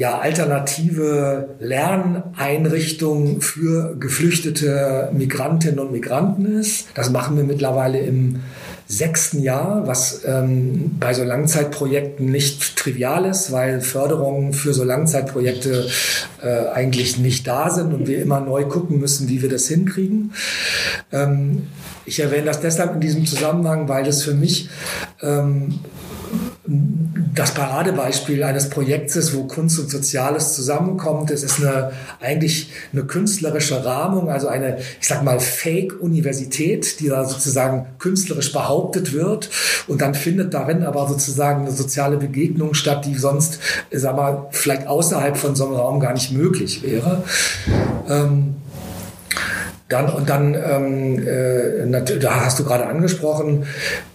ja, 0.00 0.18
alternative 0.18 1.56
Lerneinrichtung 1.58 3.42
für 3.42 3.94
geflüchtete 4.00 5.10
Migrantinnen 5.12 5.78
und 5.78 5.92
Migranten 5.92 6.58
ist. 6.58 6.88
Das 6.94 7.10
machen 7.10 7.36
wir 7.36 7.44
mittlerweile 7.44 7.98
im 7.98 8.40
sechsten 8.88 9.42
Jahr, 9.42 9.86
was 9.86 10.22
ähm, 10.24 10.96
bei 10.98 11.12
so 11.12 11.22
Langzeitprojekten 11.22 12.24
nicht 12.24 12.76
trivial 12.76 13.26
ist, 13.26 13.52
weil 13.52 13.82
Förderungen 13.82 14.54
für 14.54 14.72
so 14.72 14.84
Langzeitprojekte 14.84 15.88
äh, 16.42 16.68
eigentlich 16.72 17.18
nicht 17.18 17.46
da 17.46 17.68
sind 17.68 17.92
und 17.92 18.08
wir 18.08 18.22
immer 18.22 18.40
neu 18.40 18.64
gucken 18.64 19.00
müssen, 19.00 19.28
wie 19.28 19.42
wir 19.42 19.50
das 19.50 19.68
hinkriegen. 19.68 20.32
Ähm, 21.12 21.66
ich 22.06 22.20
erwähne 22.20 22.46
das 22.46 22.60
deshalb 22.60 22.94
in 22.94 23.00
diesem 23.02 23.26
Zusammenhang, 23.26 23.86
weil 23.86 24.06
es 24.06 24.22
für 24.22 24.34
mich 24.34 24.70
ähm, 25.20 25.78
das 27.34 27.54
Paradebeispiel 27.54 28.44
eines 28.44 28.70
Projekts 28.70 29.16
ist, 29.16 29.34
wo 29.34 29.44
Kunst 29.44 29.80
und 29.80 29.90
Soziales 29.90 30.54
zusammenkommt. 30.54 31.30
Es 31.30 31.42
ist 31.42 31.60
eine, 31.60 31.92
eigentlich 32.20 32.70
eine 32.92 33.04
künstlerische 33.04 33.84
Rahmung, 33.84 34.30
also 34.30 34.46
eine, 34.46 34.78
ich 34.78 35.08
sag 35.08 35.24
mal, 35.24 35.40
Fake-Universität, 35.40 37.00
die 37.00 37.08
da 37.08 37.24
sozusagen 37.24 37.86
künstlerisch 37.98 38.52
behauptet 38.52 39.12
wird. 39.12 39.50
Und 39.88 40.00
dann 40.00 40.14
findet 40.14 40.54
darin 40.54 40.84
aber 40.84 41.08
sozusagen 41.08 41.62
eine 41.62 41.72
soziale 41.72 42.18
Begegnung 42.18 42.74
statt, 42.74 43.04
die 43.04 43.16
sonst, 43.16 43.58
sag 43.90 44.14
mal, 44.14 44.46
vielleicht 44.50 44.86
außerhalb 44.86 45.36
von 45.36 45.56
so 45.56 45.66
einem 45.66 45.74
Raum 45.74 45.98
gar 45.98 46.12
nicht 46.12 46.30
möglich 46.30 46.82
wäre. 46.84 47.24
Ähm, 48.08 48.54
dann, 49.90 50.08
und 50.08 50.30
dann, 50.30 50.54
ähm, 50.54 51.18
äh, 51.26 52.18
da 52.20 52.44
hast 52.44 52.58
du 52.58 52.64
gerade 52.64 52.86
angesprochen, 52.86 53.66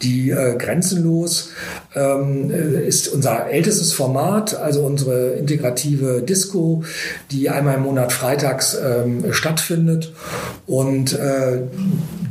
die 0.01 0.31
äh, 0.31 0.55
Grenzenlos 0.57 1.51
ähm, 1.95 2.49
äh, 2.49 2.87
ist 2.87 3.09
unser 3.09 3.49
ältestes 3.49 3.93
Format, 3.93 4.55
also 4.55 4.85
unsere 4.85 5.31
integrative 5.33 6.21
Disco, 6.21 6.83
die 7.31 7.49
einmal 7.49 7.75
im 7.75 7.83
Monat 7.83 8.13
freitags 8.13 8.75
ähm, 8.81 9.33
stattfindet. 9.33 10.13
Und 10.65 11.13
äh, 11.13 11.59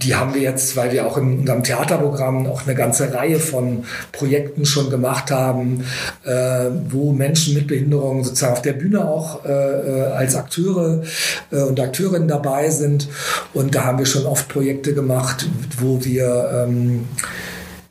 die 0.03 0.15
haben 0.15 0.35
wir 0.35 0.41
jetzt, 0.41 0.77
weil 0.77 0.93
wir 0.93 1.07
auch 1.07 1.19
in 1.19 1.41
unserem 1.41 1.63
Theaterprogramm 1.63 2.47
auch 2.47 2.67
eine 2.67 2.75
ganze 2.75 3.13
Reihe 3.13 3.39
von 3.39 3.85
Projekten 4.13 4.65
schon 4.67 4.91
gemacht 4.91 5.31
haben, 5.31 5.85
äh, 6.25 6.67
wo 6.89 7.13
Menschen 7.13 7.55
mit 7.55 7.67
Behinderung 7.67 8.25
sozusagen 8.25 8.55
auf 8.55 8.63
der 8.63 8.73
Bühne 8.73 9.07
auch 9.07 9.45
äh, 9.45 9.51
äh 9.51 10.05
als 10.15 10.37
Akteure 10.37 11.03
äh, 11.51 11.63
und 11.63 11.79
Akteurinnen 11.81 12.29
dabei 12.29 12.71
sind. 12.71 13.09
Und 13.53 13.75
da 13.75 13.85
haben 13.85 13.99
wir 13.99 14.07
schon 14.07 14.27
oft 14.27 14.49
Projekte 14.49 14.95
gemacht, 14.95 15.49
wo 15.79 16.05
wir 16.05 16.67
ähm, 16.67 17.07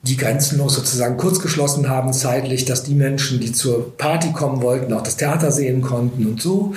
die 0.03 0.17
grenzenlos 0.17 0.75
sozusagen 0.75 1.17
kurz 1.17 1.39
geschlossen 1.39 1.87
haben 1.89 2.11
zeitlich, 2.13 2.65
dass 2.65 2.83
die 2.83 2.93
Menschen, 2.93 3.39
die 3.39 3.53
zur 3.53 3.97
Party 3.97 4.33
kommen 4.33 4.61
wollten, 4.61 4.91
auch 4.93 5.01
das 5.01 5.15
Theater 5.15 5.51
sehen 5.51 5.81
konnten 5.81 6.25
und 6.25 6.41
so. 6.41 6.73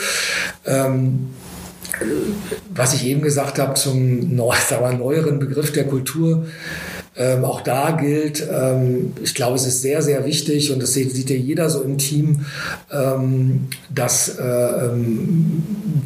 Ähm, 0.64 1.30
was 2.74 2.94
ich 2.94 3.06
eben 3.06 3.22
gesagt 3.22 3.58
habe 3.58 3.74
zum 3.74 4.34
neu, 4.36 4.54
neueren 4.98 5.38
Begriff 5.38 5.72
der 5.72 5.86
Kultur, 5.86 6.46
ähm, 7.16 7.44
auch 7.44 7.60
da 7.62 7.92
gilt, 7.92 8.46
ähm, 8.50 9.12
ich 9.22 9.34
glaube, 9.34 9.56
es 9.56 9.66
ist 9.66 9.82
sehr, 9.82 10.02
sehr 10.02 10.24
wichtig 10.24 10.72
und 10.72 10.82
das 10.82 10.92
sieht, 10.92 11.12
sieht 11.12 11.30
ja 11.30 11.36
jeder 11.36 11.70
so 11.70 11.82
im 11.82 11.98
Team, 11.98 12.44
ähm, 12.92 13.68
dass 13.94 14.38
äh, 14.38 14.42
ähm, 14.42 15.62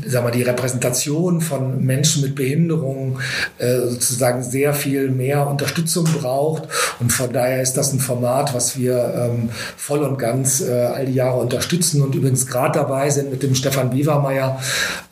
sag 0.07 0.25
mal, 0.25 0.31
die 0.31 0.43
Repräsentation 0.43 1.41
von 1.41 1.85
Menschen 1.85 2.23
mit 2.23 2.35
Behinderung 2.35 3.19
äh, 3.59 3.81
sozusagen 3.81 4.43
sehr 4.43 4.73
viel 4.75 5.11
mehr 5.11 5.47
Unterstützung 5.47 6.05
braucht. 6.05 6.65
Und 7.01 7.13
von 7.13 7.33
daher 7.33 7.63
ist 7.63 7.75
das 7.75 7.93
ein 7.93 8.01
Format, 8.01 8.55
was 8.55 8.79
wir 8.79 9.13
ähm, 9.17 9.51
voll 9.77 10.01
und 10.01 10.19
ganz 10.19 10.61
äh, 10.61 10.71
all 10.71 11.07
die 11.07 11.15
Jahre 11.15 11.39
unterstützen 11.39 12.03
und 12.03 12.15
übrigens 12.15 12.47
gerade 12.47 12.79
dabei 12.79 13.11
sind 13.11 13.31
mit 13.31 13.43
dem 13.43 13.55
Stefan 13.55 13.93
Wevermeier, 13.93 14.61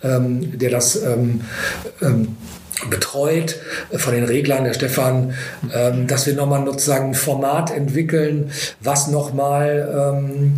ähm, 0.03 0.59
der 0.59 0.71
das 0.71 0.99
betreut 2.91 3.57
von 3.97 4.15
den 4.15 4.25
Reglern 4.25 4.65
der 4.65 4.75
Stefan, 4.75 5.35
ähm, 5.75 6.07
dass 6.07 6.27
wir 6.27 6.35
nochmal 6.35 6.65
sozusagen 6.65 7.09
ein 7.09 7.15
Format 7.15 7.71
entwickeln, 7.71 8.51
was 8.81 9.09
nochmal 9.09 10.15
ähm, 10.15 10.55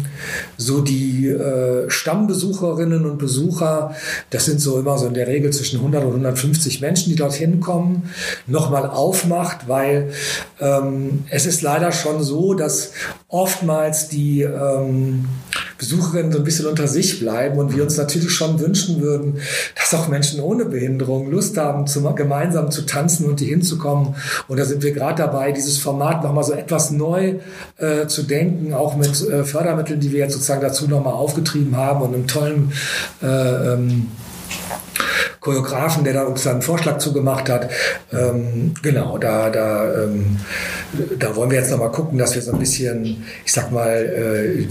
so 0.56 0.80
die 0.80 1.28
äh, 1.28 1.88
Stammbesucherinnen 1.88 3.06
und 3.06 3.18
Besucher, 3.18 3.94
das 4.30 4.44
sind 4.44 4.60
so 4.60 4.78
immer 4.78 4.98
so 4.98 5.06
in 5.06 5.14
der 5.14 5.26
Regel 5.26 5.50
zwischen 5.52 5.78
100 5.78 6.04
und 6.04 6.10
150 6.10 6.80
Menschen, 6.80 7.10
die 7.10 7.16
dorthin 7.16 7.60
kommen, 7.60 8.10
nochmal 8.46 8.86
aufmacht, 8.86 9.68
weil 9.68 10.12
ähm, 10.60 11.24
es 11.30 11.46
ist 11.46 11.62
leider 11.62 11.92
schon 11.92 12.22
so, 12.22 12.54
dass 12.54 12.92
oftmals 13.28 14.08
die 14.08 14.46
Besucherinnen 15.80 16.30
so 16.30 16.38
ein 16.38 16.44
bisschen 16.44 16.66
unter 16.66 16.86
sich 16.86 17.20
bleiben 17.20 17.58
und 17.58 17.74
wir 17.74 17.82
uns 17.82 17.96
natürlich 17.96 18.30
schon 18.30 18.60
wünschen 18.60 19.00
würden, 19.00 19.38
dass 19.74 19.94
auch 19.94 20.08
Menschen 20.08 20.40
ohne 20.40 20.66
Behinderung 20.66 21.30
Lust 21.30 21.56
haben, 21.56 21.86
zum, 21.86 22.14
gemeinsam 22.14 22.70
zu 22.70 22.82
tanzen 22.82 23.24
und 23.24 23.40
hier 23.40 23.48
hinzukommen. 23.48 24.14
Und 24.46 24.58
da 24.58 24.66
sind 24.66 24.82
wir 24.82 24.92
gerade 24.92 25.22
dabei, 25.22 25.52
dieses 25.52 25.78
Format 25.78 26.22
nochmal 26.22 26.44
so 26.44 26.52
etwas 26.52 26.90
neu 26.90 27.36
äh, 27.78 28.06
zu 28.06 28.24
denken, 28.24 28.74
auch 28.74 28.94
mit 28.96 29.26
äh, 29.26 29.42
Fördermitteln, 29.42 30.00
die 30.00 30.12
wir 30.12 30.18
jetzt 30.18 30.34
sozusagen 30.34 30.60
dazu 30.60 30.86
nochmal 30.86 31.14
aufgetrieben 31.14 31.74
haben 31.74 32.02
und 32.02 32.14
einem 32.14 32.26
tollen 32.26 32.72
äh, 33.22 33.72
ähm, 33.72 34.08
Choreografen, 35.40 36.04
der 36.04 36.12
da 36.12 36.24
uns 36.24 36.42
dann 36.44 36.54
einen 36.54 36.62
Vorschlag 36.62 36.98
zugemacht 36.98 37.48
hat. 37.48 37.70
Ähm, 38.12 38.74
genau, 38.82 39.16
da, 39.16 39.48
da, 39.48 40.04
ähm, 40.04 40.36
da 41.18 41.34
wollen 41.34 41.50
wir 41.50 41.58
jetzt 41.58 41.70
nochmal 41.70 41.90
gucken, 41.90 42.18
dass 42.18 42.34
wir 42.34 42.42
so 42.42 42.52
ein 42.52 42.58
bisschen, 42.58 43.24
ich 43.44 43.52
sag 43.52 43.72
mal, 43.72 43.88
äh, 43.88 44.66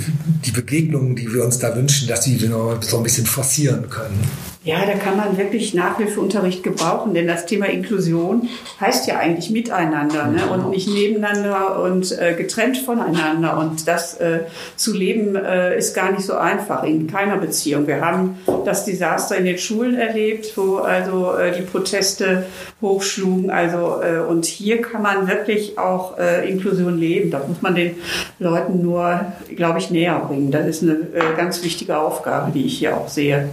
die 0.46 0.52
Begegnungen, 0.52 1.16
die 1.16 1.34
wir 1.34 1.44
uns 1.44 1.58
da 1.58 1.76
wünschen, 1.76 2.08
dass 2.08 2.22
die 2.22 2.40
wir 2.40 2.50
noch 2.50 2.82
so 2.84 2.98
ein 2.98 3.04
bisschen 3.04 3.26
forcieren 3.26 3.90
können. 3.90 4.20
Ja, 4.66 4.86
da 4.86 4.92
kann 4.96 5.16
man 5.16 5.38
wirklich 5.38 5.74
Nachhilfeunterricht 5.74 6.64
gebrauchen, 6.64 7.14
denn 7.14 7.28
das 7.28 7.46
Thema 7.46 7.68
Inklusion 7.68 8.50
heißt 8.82 9.08
ja 9.08 9.18
eigentlich 9.18 9.52
miteinander 9.52 10.28
ne? 10.28 10.48
und 10.52 10.70
nicht 10.72 10.90
nebeneinander 10.90 11.82
und 11.82 12.12
äh, 12.20 12.34
getrennt 12.34 12.78
voneinander. 12.78 13.58
Und 13.58 13.88
das 13.88 14.16
äh, 14.16 14.42
zu 14.76 14.94
leben 14.94 15.38
äh, 15.38 15.78
ist 15.78 15.96
gar 15.96 16.12
nicht 16.12 16.26
so 16.26 16.34
einfach 16.34 16.84
in 16.84 17.08
keiner 17.08 17.38
Beziehung. 17.38 17.88
Wir 17.88 18.02
haben 18.02 18.38
das 18.66 18.84
Desaster 18.84 19.38
in 19.38 19.46
den 19.46 19.58
Schulen 19.58 19.96
erlebt, 19.96 20.52
wo 20.58 20.80
also 20.80 21.38
äh, 21.38 21.58
die 21.58 21.64
Proteste 21.64 22.46
hochschlugen. 22.82 23.52
Also 23.52 24.02
äh, 24.04 24.20
und 24.20 24.46
hier 24.46 24.82
kann 24.82 25.02
man 25.02 25.30
wirklich 25.30 25.78
auch 25.78 26.18
äh, 26.18 26.50
Inklusion 26.50 26.98
leben. 26.98 27.32
Das 27.32 27.48
muss 27.48 27.62
man 27.62 27.76
den 27.76 27.96
Leuten 28.40 28.82
nur, 28.82 29.22
glaube 29.56 29.80
ich, 29.80 29.90
näher 29.90 30.20
bringen. 30.20 30.52
Das 30.52 30.68
ist 30.68 30.84
eine 30.84 30.98
ganz 31.38 31.64
wichtige 31.64 31.98
Aufgabe, 31.98 32.52
die 32.52 32.66
ich 32.66 32.80
hier 32.80 32.98
auch 32.98 33.08
sehe. 33.08 33.48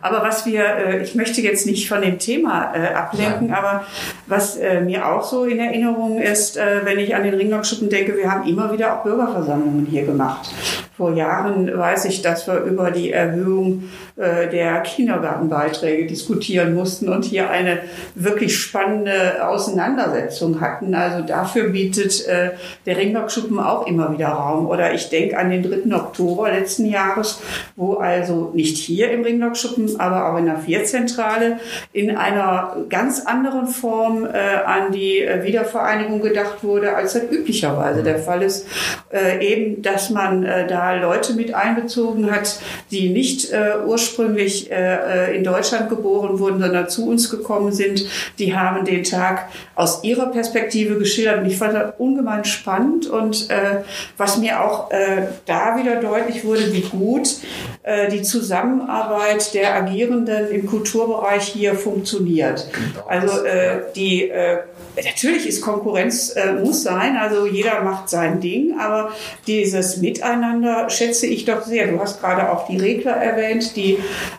Aber 0.00 0.22
was 0.22 0.43
wir, 0.46 0.64
äh, 0.64 1.02
ich 1.02 1.14
möchte 1.14 1.40
jetzt 1.40 1.66
nicht 1.66 1.88
von 1.88 2.02
dem 2.02 2.18
Thema 2.18 2.72
äh, 2.74 2.94
ablenken, 2.94 3.48
Nein. 3.48 3.56
aber 3.56 3.84
was 4.26 4.56
äh, 4.56 4.80
mir 4.80 5.06
auch 5.06 5.22
so 5.22 5.44
in 5.44 5.58
Erinnerung 5.58 6.20
ist, 6.20 6.56
wenn 6.56 6.98
ich 6.98 7.14
an 7.14 7.24
den 7.24 7.34
Ringlockschuppen 7.34 7.88
denke, 7.88 8.16
wir 8.16 8.30
haben 8.30 8.46
immer 8.48 8.72
wieder 8.72 8.94
auch 8.94 9.02
Bürgerversammlungen 9.04 9.86
hier 9.86 10.04
gemacht. 10.04 10.50
Vor 10.96 11.12
Jahren 11.14 11.76
weiß 11.76 12.04
ich, 12.06 12.22
dass 12.22 12.46
wir 12.46 12.60
über 12.60 12.90
die 12.90 13.10
Erhöhung 13.10 13.84
der 14.16 14.80
Kindergartenbeiträge 14.82 16.06
diskutieren 16.06 16.74
mussten 16.74 17.08
und 17.08 17.24
hier 17.24 17.50
eine 17.50 17.80
wirklich 18.14 18.56
spannende 18.56 19.46
Auseinandersetzung 19.46 20.60
hatten. 20.60 20.94
Also 20.94 21.26
dafür 21.26 21.70
bietet 21.70 22.26
äh, 22.26 22.50
der 22.86 22.96
Ringlockschuppen 22.96 23.58
auch 23.58 23.86
immer 23.86 24.12
wieder 24.12 24.28
Raum. 24.28 24.66
Oder 24.66 24.94
ich 24.94 25.08
denke 25.08 25.36
an 25.38 25.50
den 25.50 25.62
3. 25.62 25.94
Oktober 25.96 26.50
letzten 26.50 26.86
Jahres, 26.86 27.40
wo 27.76 27.94
also 27.94 28.50
nicht 28.54 28.76
hier 28.76 29.10
im 29.10 29.22
Ringlockschuppen, 29.22 29.98
aber 29.98 30.32
auch 30.32 30.38
in 30.38 30.46
der 30.46 30.58
Vierzentrale 30.58 31.58
in 31.92 32.16
einer 32.16 32.76
ganz 32.88 33.24
anderen 33.26 33.66
Form 33.66 34.24
äh, 34.24 34.38
an 34.64 34.92
die 34.92 35.20
äh, 35.20 35.44
Wiedervereinigung 35.44 36.20
gedacht 36.20 36.62
wurde, 36.62 36.94
als 36.94 37.14
das 37.14 37.24
üblicherweise 37.30 38.02
der 38.02 38.18
Fall 38.18 38.42
ist. 38.42 38.66
Äh, 39.12 39.44
eben, 39.46 39.82
dass 39.82 40.10
man 40.10 40.44
äh, 40.44 40.66
da 40.66 40.94
Leute 40.94 41.34
mit 41.34 41.54
einbezogen 41.54 42.30
hat, 42.30 42.60
die 42.90 43.10
nicht 43.10 43.52
äh, 43.52 43.74
ursprünglich 44.04 44.70
äh, 44.70 45.30
äh, 45.30 45.36
in 45.36 45.44
Deutschland 45.44 45.88
geboren 45.88 46.38
wurden, 46.38 46.60
sondern 46.60 46.88
zu 46.88 47.08
uns 47.08 47.30
gekommen 47.30 47.72
sind. 47.72 48.04
Die 48.38 48.54
haben 48.54 48.84
den 48.84 49.02
Tag 49.02 49.48
aus 49.74 50.04
ihrer 50.04 50.26
Perspektive 50.26 50.98
geschildert 50.98 51.40
und 51.40 51.46
ich 51.46 51.56
fand 51.56 51.74
das 51.74 51.94
ungemein 51.98 52.44
spannend 52.44 53.06
und 53.06 53.50
äh, 53.50 53.82
was 54.16 54.38
mir 54.38 54.62
auch 54.62 54.90
äh, 54.90 55.26
da 55.46 55.76
wieder 55.78 55.96
deutlich 55.96 56.44
wurde, 56.44 56.72
wie 56.72 56.82
gut 56.82 57.36
äh, 57.82 58.08
die 58.10 58.22
Zusammenarbeit 58.22 59.54
der 59.54 59.74
Agierenden 59.74 60.50
im 60.50 60.66
Kulturbereich 60.66 61.44
hier 61.44 61.74
funktioniert. 61.74 62.68
Genau. 62.72 63.06
Also 63.06 63.44
äh, 63.44 63.82
die 63.96 64.28
äh, 64.28 64.58
natürlich 65.02 65.46
ist 65.46 65.62
Konkurrenz 65.62 66.30
äh, 66.30 66.52
muss 66.52 66.82
sein, 66.82 67.16
also 67.16 67.46
jeder 67.46 67.82
macht 67.82 68.08
sein 68.08 68.40
Ding, 68.40 68.78
aber 68.78 69.10
dieses 69.46 69.96
Miteinander 69.96 70.88
schätze 70.90 71.26
ich 71.26 71.44
doch 71.44 71.62
sehr. 71.62 71.88
Du 71.88 72.00
hast 72.00 72.20
gerade 72.20 72.50
auch 72.50 72.66
die 72.66 72.76
Regler 72.76 73.12
erwähnt, 73.12 73.76
die 73.76 73.93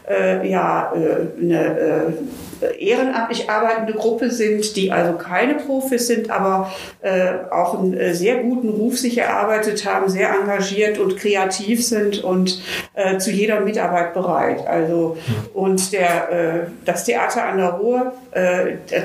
äh, 0.09 0.49
ja 0.49 0.93
äh, 0.93 1.41
eine 1.41 2.13
äh, 2.61 2.77
ehrenamtlich 2.77 3.49
arbeitende 3.49 3.93
Gruppe 3.93 4.31
sind, 4.31 4.75
die 4.75 4.91
also 4.91 5.17
keine 5.17 5.55
Profis 5.55 6.07
sind, 6.07 6.29
aber 6.29 6.71
äh, 7.01 7.33
auch 7.51 7.77
einen 7.77 7.93
äh, 7.93 8.13
sehr 8.13 8.37
guten 8.37 8.69
Ruf 8.69 8.97
sich 8.97 9.17
erarbeitet 9.17 9.85
haben, 9.85 10.09
sehr 10.09 10.29
engagiert 10.29 10.97
und 10.97 11.17
kreativ 11.17 11.85
sind 11.85 12.23
und 12.23 12.61
äh, 12.93 13.17
zu 13.17 13.31
jeder 13.31 13.59
Mitarbeit 13.59 14.13
bereit. 14.13 14.65
Also 14.67 15.17
und 15.53 15.91
der 15.91 16.67
das 16.85 17.05
Theater 17.05 17.45
an 17.45 17.57
der 17.57 17.69
Ruhr, 17.71 18.13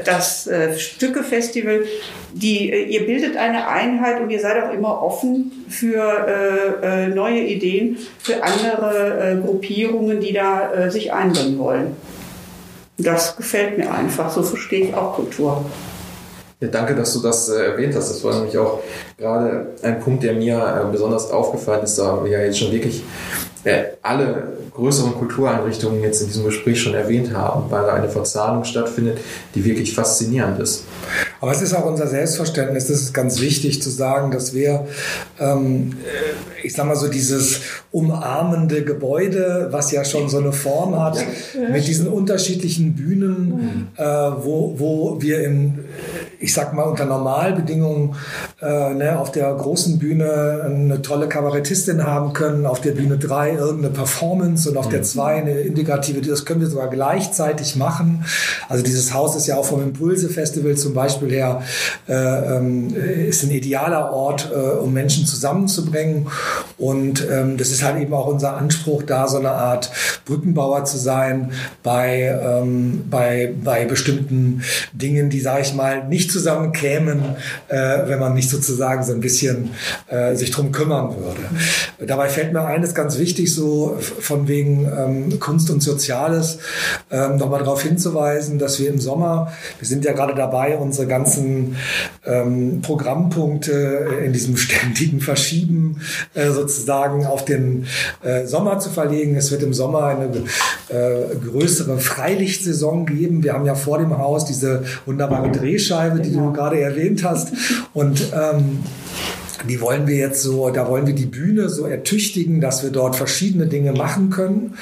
das 0.04 0.48
Stückefestival, 0.76 1.82
die 2.32 2.72
ihr 2.72 3.06
bildet 3.06 3.36
eine 3.36 3.68
Einheit 3.68 4.20
und 4.20 4.30
ihr 4.30 4.40
seid 4.40 4.62
auch 4.62 4.72
immer 4.72 5.02
offen 5.02 5.64
für 5.68 7.08
neue 7.14 7.40
Ideen 7.40 7.98
für 8.22 8.42
andere 8.42 9.40
Gruppierungen, 9.44 10.20
die 10.20 10.32
da 10.32 10.39
äh, 10.42 10.90
sich 10.90 11.12
einbringen 11.12 11.58
wollen. 11.58 11.96
Das 12.98 13.36
gefällt 13.36 13.78
mir 13.78 13.92
einfach. 13.92 14.30
So 14.30 14.42
verstehe 14.42 14.88
ich 14.88 14.94
auch 14.94 15.14
Kultur. 15.14 15.64
Ja, 16.60 16.68
danke, 16.68 16.94
dass 16.94 17.14
du 17.14 17.20
das 17.20 17.48
äh, 17.48 17.64
erwähnt 17.64 17.94
hast. 17.94 18.10
Das 18.10 18.22
war 18.22 18.34
nämlich 18.34 18.58
auch 18.58 18.80
gerade 19.16 19.68
ein 19.82 19.98
Punkt, 20.00 20.22
der 20.22 20.34
mir 20.34 20.58
äh, 20.58 20.92
besonders 20.92 21.30
aufgefallen 21.30 21.84
ist, 21.84 21.98
da 21.98 22.22
wir 22.22 22.30
ja 22.30 22.44
jetzt 22.44 22.58
schon 22.58 22.70
wirklich 22.70 23.02
äh, 23.64 23.84
alle 24.02 24.58
größeren 24.74 25.14
Kultureinrichtungen 25.14 26.02
jetzt 26.02 26.20
in 26.22 26.28
diesem 26.28 26.44
Gespräch 26.44 26.80
schon 26.80 26.94
erwähnt 26.94 27.34
haben, 27.34 27.70
weil 27.70 27.82
da 27.82 27.94
eine 27.94 28.08
Verzahnung 28.08 28.64
stattfindet, 28.64 29.18
die 29.54 29.64
wirklich 29.64 29.94
faszinierend 29.94 30.60
ist. 30.60 30.84
Aber 31.40 31.52
es 31.52 31.62
ist 31.62 31.74
auch 31.74 31.86
unser 31.86 32.06
Selbstverständnis, 32.06 32.86
das 32.86 33.00
ist 33.00 33.14
ganz 33.14 33.40
wichtig 33.40 33.82
zu 33.82 33.88
sagen, 33.88 34.30
dass 34.30 34.52
wir, 34.52 34.86
ähm, 35.38 35.94
ich 36.62 36.74
sag 36.74 36.86
mal 36.86 36.96
so, 36.96 37.08
dieses 37.08 37.60
umarmende 37.90 38.84
Gebäude, 38.84 39.68
was 39.70 39.90
ja 39.90 40.04
schon 40.04 40.28
so 40.28 40.38
eine 40.38 40.52
Form 40.52 41.00
hat, 41.00 41.18
mit 41.72 41.86
diesen 41.86 42.08
unterschiedlichen 42.08 42.94
Bühnen, 42.94 43.88
äh, 43.96 44.04
wo, 44.04 44.74
wo 44.78 45.22
wir 45.22 45.42
in, 45.42 45.78
ich 46.38 46.52
sag 46.52 46.74
mal, 46.74 46.82
unter 46.82 47.06
Normalbedingungen 47.06 48.14
äh, 48.60 48.94
ne, 48.94 49.18
auf 49.18 49.32
der 49.32 49.52
großen 49.54 49.98
Bühne 49.98 50.62
eine 50.64 51.00
tolle 51.00 51.28
Kabarettistin 51.28 52.04
haben 52.04 52.34
können, 52.34 52.66
auf 52.66 52.80
der 52.80 52.92
Bühne 52.92 53.16
drei 53.16 53.54
irgendeine 53.54 53.94
Performance 53.94 54.59
und 54.66 54.76
auf 54.76 54.88
der 54.88 55.02
zwei 55.02 55.36
eine 55.36 55.52
integrative, 55.52 56.20
das 56.20 56.44
können 56.44 56.60
wir 56.60 56.68
sogar 56.68 56.88
gleichzeitig 56.88 57.76
machen. 57.76 58.24
Also 58.68 58.84
dieses 58.84 59.12
Haus 59.14 59.36
ist 59.36 59.46
ja 59.46 59.56
auch 59.56 59.64
vom 59.64 59.82
Impulse-Festival 59.82 60.76
zum 60.76 60.94
Beispiel 60.94 61.30
her, 61.30 61.62
äh, 62.08 62.14
ähm, 62.14 62.94
ist 62.94 63.42
ein 63.42 63.50
idealer 63.50 64.12
Ort, 64.12 64.50
äh, 64.52 64.56
um 64.56 64.92
Menschen 64.92 65.26
zusammenzubringen. 65.26 66.28
Und 66.78 67.26
ähm, 67.30 67.56
das 67.56 67.70
ist 67.70 67.82
halt 67.82 68.00
eben 68.00 68.12
auch 68.14 68.26
unser 68.26 68.56
Anspruch, 68.56 69.02
da 69.02 69.28
so 69.28 69.38
eine 69.38 69.50
Art 69.50 69.90
Brückenbauer 70.24 70.84
zu 70.84 70.98
sein 70.98 71.52
bei, 71.82 72.38
ähm, 72.42 73.04
bei, 73.10 73.52
bei 73.62 73.84
bestimmten 73.84 74.62
Dingen, 74.92 75.30
die, 75.30 75.40
sage 75.40 75.62
ich 75.62 75.74
mal, 75.74 76.06
nicht 76.08 76.30
zusammenkämen, 76.30 77.36
äh, 77.68 77.76
wenn 78.06 78.18
man 78.18 78.34
nicht 78.34 78.50
sozusagen 78.50 79.02
so 79.02 79.12
ein 79.12 79.20
bisschen 79.20 79.70
äh, 80.08 80.34
sich 80.34 80.50
drum 80.50 80.72
kümmern 80.72 81.16
würde. 81.16 81.40
Dabei 82.06 82.28
fällt 82.28 82.52
mir 82.52 82.64
eines 82.64 82.94
ganz 82.94 83.18
wichtig, 83.18 83.54
so 83.54 83.96
von 83.98 84.48
wegen 84.50 84.84
ähm, 84.84 85.40
Kunst 85.40 85.70
und 85.70 85.82
Soziales, 85.82 86.58
ähm, 87.10 87.36
nochmal 87.38 87.60
darauf 87.60 87.82
hinzuweisen, 87.82 88.58
dass 88.58 88.78
wir 88.78 88.90
im 88.90 89.00
Sommer, 89.00 89.52
wir 89.78 89.88
sind 89.88 90.04
ja 90.04 90.12
gerade 90.12 90.34
dabei, 90.34 90.76
unsere 90.76 91.06
ganzen 91.06 91.76
ähm, 92.26 92.82
Programmpunkte 92.82 94.08
in 94.24 94.32
diesem 94.32 94.56
ständigen 94.58 95.20
Verschieben 95.20 96.00
äh, 96.34 96.50
sozusagen 96.50 97.24
auf 97.24 97.44
den 97.44 97.86
äh, 98.22 98.46
Sommer 98.46 98.78
zu 98.78 98.90
verlegen. 98.90 99.36
Es 99.36 99.50
wird 99.50 99.62
im 99.62 99.72
Sommer 99.72 100.04
eine 100.04 100.26
äh, 100.88 101.36
größere 101.36 101.98
Freilichtsaison 101.98 103.06
geben. 103.06 103.42
Wir 103.42 103.54
haben 103.54 103.64
ja 103.64 103.74
vor 103.74 103.98
dem 103.98 104.18
Haus 104.18 104.44
diese 104.44 104.84
wunderbare 105.06 105.50
Drehscheibe, 105.50 106.20
die 106.20 106.32
du 106.32 106.52
gerade 106.52 106.80
erwähnt 106.80 107.24
hast. 107.24 107.52
Und 107.94 108.32
ähm, 108.34 108.80
die 109.68 109.80
wollen 109.80 110.06
wir 110.06 110.16
jetzt 110.16 110.42
so, 110.42 110.70
da 110.70 110.88
wollen 110.88 111.06
wir 111.06 111.14
die 111.14 111.26
Bühne 111.26 111.68
so 111.68 111.86
ertüchtigen, 111.86 112.60
dass 112.60 112.82
wir 112.82 112.90
dort 112.90 113.16
verschiedene 113.16 113.66
Dinge 113.66 113.92
machen 113.92 114.30
können 114.30 114.76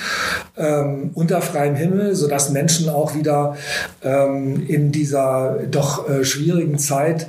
ähm, 0.58 1.10
unter 1.14 1.40
freiem 1.40 1.74
Himmel, 1.74 2.14
so 2.14 2.28
dass 2.28 2.50
Menschen 2.50 2.88
auch 2.88 3.14
wieder 3.14 3.56
ähm, 4.02 4.66
in 4.66 4.92
dieser 4.92 5.58
doch 5.70 6.08
äh, 6.08 6.24
schwierigen 6.24 6.78
Zeit 6.78 7.28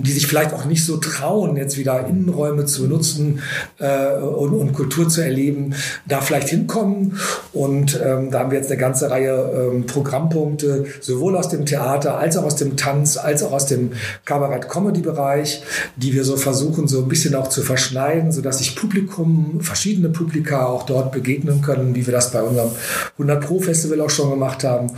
die 0.00 0.12
sich 0.12 0.26
vielleicht 0.26 0.54
auch 0.54 0.64
nicht 0.64 0.84
so 0.84 0.96
trauen, 0.96 1.56
jetzt 1.56 1.76
wieder 1.76 2.06
Innenräume 2.06 2.64
zu 2.64 2.82
benutzen 2.82 3.40
äh, 3.78 4.14
und, 4.16 4.54
und, 4.54 4.72
Kultur 4.72 5.08
zu 5.08 5.20
erleben, 5.20 5.74
da 6.06 6.20
vielleicht 6.20 6.48
hinkommen. 6.48 7.18
Und 7.52 8.00
ähm, 8.02 8.30
da 8.30 8.40
haben 8.40 8.50
wir 8.50 8.58
jetzt 8.58 8.70
eine 8.70 8.80
ganze 8.80 9.10
Reihe 9.10 9.70
ähm, 9.72 9.86
Programmpunkte, 9.86 10.86
sowohl 11.00 11.36
aus 11.36 11.50
dem 11.50 11.66
Theater 11.66 12.16
als 12.16 12.36
auch 12.36 12.44
aus 12.44 12.56
dem 12.56 12.76
Tanz, 12.76 13.18
als 13.18 13.42
auch 13.42 13.52
aus 13.52 13.66
dem 13.66 13.92
Kabarett-Comedy-Bereich, 14.24 15.62
die 15.96 16.14
wir 16.14 16.24
so 16.24 16.36
versuchen, 16.36 16.88
so 16.88 17.02
ein 17.02 17.08
bisschen 17.08 17.34
auch 17.34 17.48
zu 17.48 17.62
verschneiden, 17.62 18.32
sodass 18.32 18.58
sich 18.58 18.74
Publikum, 18.76 19.60
verschiedene 19.60 20.08
Publika 20.08 20.66
auch 20.66 20.84
dort 20.84 21.12
begegnen 21.12 21.60
können, 21.60 21.94
wie 21.94 22.06
wir 22.06 22.12
das 22.12 22.30
bei 22.30 22.42
unserem 22.62 22.76
100 23.18 23.44
Pro 23.46 23.60
Festival 23.60 24.00
auch 24.00 24.10
schon 24.10 24.30
gemacht 24.30 24.64
haben. 24.64 24.92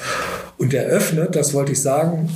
Und 0.59 0.73
eröffnet, 0.73 1.35
das 1.37 1.53
wollte 1.55 1.73
ich 1.73 1.83
sagen, 1.83 2.29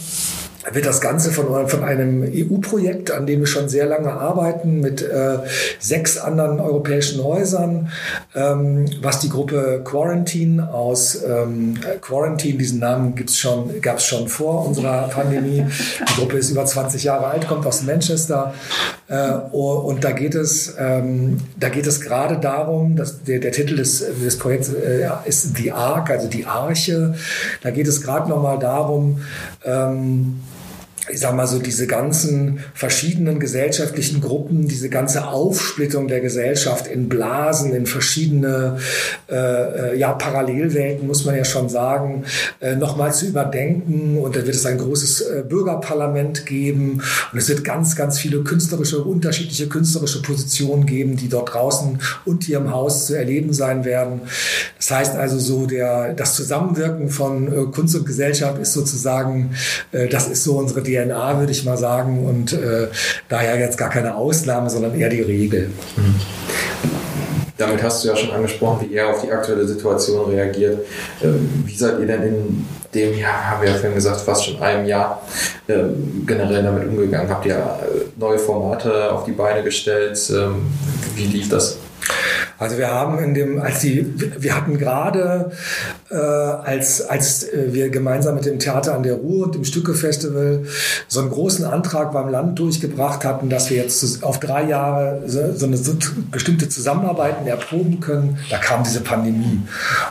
wird 0.73 0.87
das 0.87 1.01
Ganze 1.01 1.31
von, 1.31 1.69
von 1.69 1.85
einem 1.85 2.23
EU-Projekt, 2.23 3.11
an 3.11 3.27
dem 3.27 3.41
wir 3.41 3.47
schon 3.47 3.69
sehr 3.69 3.87
lange 3.87 4.13
arbeiten, 4.13 4.81
mit 4.81 5.03
äh, 5.03 5.39
sechs 5.79 6.19
anderen 6.19 6.61
europäischen 6.61 7.23
Häusern, 7.23 7.91
ähm, 8.35 8.87
was 9.03 9.21
die 9.21 9.29
Gruppe 9.29 9.83
Quarantine 9.85 10.73
aus 10.73 11.23
ähm, 11.23 11.79
Quarantine, 12.01 12.59
diesen 12.59 12.81
Namen 12.81 13.15
schon, 13.29 13.81
gab 13.81 13.99
es 13.99 14.05
schon 14.05 14.29
vor 14.29 14.67
unserer 14.67 15.09
Pandemie. 15.09 15.65
Die 16.01 16.21
Gruppe 16.21 16.39
ist 16.39 16.51
über 16.51 16.65
20 16.65 17.05
Jahre 17.05 17.27
alt, 17.27 17.47
kommt 17.47 17.67
aus 17.67 17.83
Manchester. 17.83 18.55
Äh, 19.09 19.33
und 19.53 20.05
da 20.05 20.13
geht 20.13 20.35
es, 20.35 20.75
ähm, 20.79 21.39
da 21.59 21.69
geht 21.69 21.87
es 21.87 22.01
gerade 22.01 22.39
darum, 22.39 22.97
dass 22.97 23.25
der, 23.25 23.39
der 23.39 23.53
Titel 23.53 23.77
des, 23.77 24.05
des 24.23 24.39
Projekts 24.39 24.73
äh, 24.73 25.09
ist 25.25 25.57
The 25.57 25.73
Ark, 25.73 26.11
also 26.11 26.29
die 26.29 26.47
Arche. 26.47 27.15
Da 27.63 27.71
geht 27.71 27.89
es 27.89 28.03
gerade 28.03 28.29
nochmal 28.29 28.59
darum, 28.59 29.23
ähm, 29.65 30.41
ich 31.11 31.21
sag 31.21 31.35
mal 31.35 31.47
so, 31.47 31.59
diese 31.59 31.87
ganzen 31.87 32.61
verschiedenen 32.75 33.41
gesellschaftlichen 33.41 34.21
Gruppen, 34.21 34.69
diese 34.69 34.89
ganze 34.89 35.27
Aufsplittung 35.27 36.09
der 36.09 36.21
Gesellschaft 36.21 36.87
in 36.87 37.09
Blasen, 37.09 37.75
in 37.75 37.87
verschiedene 37.87 38.79
äh, 39.29 39.35
äh, 39.35 39.99
ja, 39.99 40.13
Parallelwelten, 40.13 41.07
muss 41.07 41.25
man 41.25 41.37
ja 41.37 41.45
schon 41.45 41.69
sagen, 41.69 42.25
äh, 42.61 42.77
nochmal 42.77 43.13
zu 43.13 43.27
überdenken. 43.27 44.19
Und 44.19 44.37
da 44.37 44.45
wird 44.45 44.55
es 44.55 44.67
ein 44.67 44.79
großes 44.79 45.21
äh, 45.21 45.45
Bürgerparlament 45.49 46.47
geben. 46.47 47.03
Und 47.33 47.39
es 47.39 47.49
wird 47.49 47.65
ganz, 47.65 47.97
ganz 47.97 48.19
viele 48.19 48.43
künstlerische, 48.43 49.03
unterschiedliche 49.03 49.69
künstlerische 49.69 50.23
Positionen 50.23 50.87
geben, 50.87 51.17
die 51.17 51.29
dort 51.29 51.55
draußen 51.55 51.99
und 52.25 52.45
hier 52.45 52.59
im 52.59 52.73
Haus 52.73 53.07
zu 53.07 53.17
erleben 53.17 53.53
sein 53.53 53.85
werden. 53.85 54.21
Das 54.77 54.91
heißt 54.91 55.17
also 55.17 55.39
so, 55.39 55.67
der, 55.67 56.15
das 56.15 56.35
Zusammenwirken 56.35 57.09
von 57.09 57.47
äh, 57.47 57.65
Kunst 57.73 57.97
und 57.97 58.07
Gesellschaft 58.07 58.59
ist 58.59 58.73
sozusagen, 58.73 59.55
äh, 59.93 60.09
das 60.09 60.29
ist 60.29 60.45
so 60.45 60.59
unsere 60.59 60.83
DNA 60.83 60.98
DNA, 61.05 61.39
würde 61.39 61.53
ich 61.53 61.65
mal 61.65 61.77
sagen. 61.77 62.27
Und 62.27 62.53
äh, 62.53 62.89
daher 63.29 63.59
jetzt 63.59 63.79
gar 63.79 63.91
keine 63.91 64.17
Ausnahme, 64.17 64.71
sondern 64.71 64.99
eher 64.99 65.09
die 65.09 65.23
Regel. 65.23 65.71
Mhm. 65.97 66.15
Damit 67.57 67.83
hast 67.83 68.05
du 68.05 68.09
ja 68.09 68.17
schon 68.17 68.31
angesprochen, 68.31 68.87
wie 68.89 68.95
er 68.95 69.09
auf 69.09 69.21
die 69.23 69.33
aktuelle 69.33 69.67
Situation 69.67 70.31
reagiert. 70.31 70.87
Ähm, 71.23 71.65
wie 71.67 71.75
seid 71.75 71.99
ihr 71.99 72.07
denn 72.07 72.23
in 72.23 72.67
dem 72.95 73.19
Jahr, 73.19 73.51
haben 73.51 73.63
wir 73.63 73.71
ja 73.71 73.75
vorhin 73.75 73.95
gesagt, 73.95 74.21
fast 74.21 74.45
schon 74.45 74.63
einem 74.63 74.87
Jahr 74.87 75.23
ähm, 75.69 76.25
generell 76.25 76.63
damit 76.63 76.87
umgegangen? 76.89 77.29
Habt 77.29 77.47
ihr 77.47 77.57
äh, 77.57 78.05
neue 78.17 78.39
Formate 78.39 79.13
auf 79.13 79.25
die 79.25 79.33
Beine 79.33 79.65
gestellt? 79.65 80.19
Ähm, 80.31 80.67
wie 81.17 81.25
lief 81.25 81.49
das? 81.49 81.79
Also 82.59 82.77
wir 82.77 82.91
haben 82.91 83.19
in 83.21 83.35
dem, 83.35 83.61
als 83.61 83.81
die, 83.81 84.05
wir 84.43 84.57
hatten 84.57 84.79
gerade, 84.79 85.53
äh, 86.11 86.17
als, 86.17 87.03
als 87.03 87.47
wir 87.53 87.89
gemeinsam 87.91 88.35
mit 88.35 88.47
dem 88.47 88.59
Theater 88.59 88.95
an 88.95 89.05
der 89.05 89.15
Ruhr 89.15 89.47
und 89.47 89.55
dem 89.55 89.65
Stückefestival 89.65 90.65
so 91.07 91.21
einen 91.21 91.31
großen 91.31 91.65
Antrag 91.65 92.13
beim 92.13 92.29
Land 92.29 92.59
durchgebracht 92.59 93.25
hatten, 93.25 93.49
dass 93.49 93.71
wir 93.71 93.77
jetzt 93.77 94.25
auf 94.25 94.41
drei 94.41 94.65
Jahre 94.65 95.23
so, 95.27 95.53
so 95.55 95.67
eine 95.67 95.77
so 95.77 95.95
bestimmte 96.33 96.69
Zusammenarbeiten 96.69 97.47
erproben 97.47 98.01
können, 98.01 98.39
da 98.51 98.59
kam 98.59 98.83
diese 98.83 99.01
Pandemie. 99.01 99.63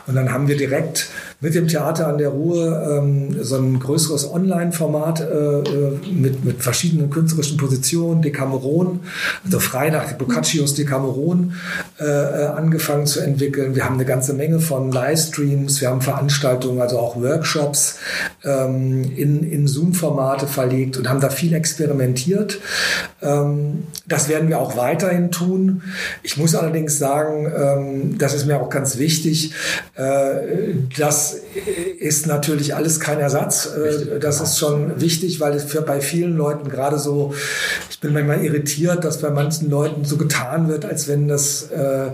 Und 0.05 0.15
dann 0.15 0.31
haben 0.31 0.47
wir 0.47 0.55
direkt 0.55 1.09
mit 1.39 1.53
dem 1.53 1.67
Theater 1.67 2.07
an 2.07 2.17
der 2.17 2.29
Ruhr 2.29 2.83
ähm, 2.89 3.37
so 3.43 3.57
ein 3.57 3.79
größeres 3.79 4.31
Online-Format 4.31 5.21
äh, 5.21 5.23
äh, 5.23 5.99
mit, 6.11 6.43
mit 6.43 6.63
verschiedenen 6.63 7.11
künstlerischen 7.11 7.57
Positionen, 7.57 8.23
Decameron, 8.23 9.01
also 9.45 9.59
frei 9.59 9.91
Boccaccios 10.17 10.73
Decameron 10.73 11.53
äh, 11.99 12.03
äh, 12.05 12.45
angefangen 12.47 13.05
zu 13.05 13.19
entwickeln. 13.19 13.75
Wir 13.75 13.85
haben 13.85 13.95
eine 13.95 14.05
ganze 14.05 14.33
Menge 14.33 14.59
von 14.59 14.91
Livestreams, 14.91 15.79
wir 15.79 15.89
haben 15.89 16.01
Veranstaltungen, 16.01 16.81
also 16.81 16.97
auch 16.97 17.21
Workshops 17.21 17.99
ähm, 18.43 19.03
in, 19.15 19.43
in 19.43 19.67
Zoom-Formate 19.67 20.47
verlegt 20.47 20.97
und 20.97 21.07
haben 21.07 21.21
da 21.21 21.29
viel 21.29 21.53
experimentiert. 21.53 22.59
Ähm, 23.21 23.83
das 24.07 24.27
werden 24.27 24.49
wir 24.49 24.59
auch 24.59 24.75
weiterhin 24.75 25.29
tun. 25.29 25.83
Ich 26.23 26.37
muss 26.37 26.55
allerdings 26.55 26.97
sagen, 26.97 27.51
ähm, 27.55 28.17
das 28.17 28.33
ist 28.33 28.47
mir 28.47 28.59
auch 28.59 28.69
ganz 28.69 28.97
wichtig, 28.97 29.53
äh, 29.95 30.73
dass 30.97 31.26
ist 31.99 32.27
natürlich 32.27 32.75
alles 32.75 32.99
kein 32.99 33.19
Ersatz. 33.19 33.65
Äh, 33.67 34.19
das 34.19 34.41
ist 34.41 34.57
schon 34.57 34.99
wichtig, 35.01 35.39
weil 35.39 35.53
es 35.53 35.63
für 35.63 35.81
bei 35.81 36.01
vielen 36.01 36.37
Leuten 36.37 36.69
gerade 36.69 36.99
so, 36.99 37.33
ich 37.89 37.99
bin 37.99 38.13
manchmal 38.13 38.43
irritiert, 38.43 39.03
dass 39.03 39.19
bei 39.19 39.29
manchen 39.29 39.69
Leuten 39.69 40.05
so 40.05 40.17
getan 40.17 40.67
wird, 40.67 40.85
als 40.85 41.07
wenn 41.07 41.27
das, 41.27 41.69
äh, 41.71 42.11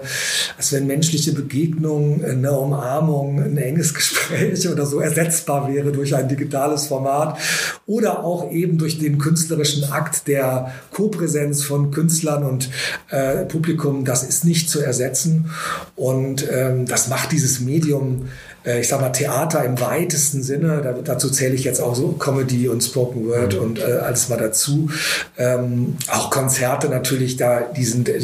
als 0.57 0.71
wenn 0.71 0.87
menschliche 0.87 1.33
Begegnung, 1.33 2.23
eine 2.23 2.51
Umarmung, 2.57 3.41
ein 3.41 3.57
enges 3.57 3.93
Gespräch 3.93 4.67
oder 4.69 4.85
so 4.85 4.99
ersetzbar 4.99 5.73
wäre 5.73 5.91
durch 5.91 6.15
ein 6.15 6.27
digitales 6.27 6.87
Format 6.87 7.37
oder 7.85 8.23
auch 8.23 8.51
eben 8.51 8.77
durch 8.77 8.99
den 8.99 9.17
künstlerischen 9.17 9.91
Akt 9.91 10.27
der 10.27 10.71
Kopräsenz 10.91 11.63
von 11.63 11.91
Künstlern 11.91 12.43
und 12.43 12.69
äh, 13.09 13.45
Publikum. 13.45 14.05
Das 14.05 14.23
ist 14.23 14.45
nicht 14.45 14.69
zu 14.69 14.79
ersetzen 14.79 15.49
und 15.95 16.47
ähm, 16.51 16.85
das 16.85 17.09
macht 17.09 17.31
dieses 17.31 17.59
Medium 17.59 18.27
ich 18.65 18.87
sag 18.87 19.01
mal, 19.01 19.09
Theater 19.09 19.63
im 19.65 19.79
weitesten 19.79 20.41
Sinne. 20.41 20.81
Da, 20.81 20.93
dazu 20.93 21.29
zähle 21.29 21.55
ich 21.55 21.63
jetzt 21.63 21.81
auch 21.81 21.95
so 21.95 22.13
Comedy 22.13 22.69
und 22.69 22.81
Spoken 22.81 23.27
Word 23.27 23.55
und 23.55 23.79
äh, 23.79 23.83
alles 23.83 24.29
mal 24.29 24.37
dazu. 24.37 24.89
Ähm, 25.37 25.97
auch 26.09 26.29
Konzerte 26.29 26.87
natürlich, 26.87 27.37
da, 27.37 27.61
die 27.61 27.83
sind, 27.83 28.07
äh, 28.07 28.21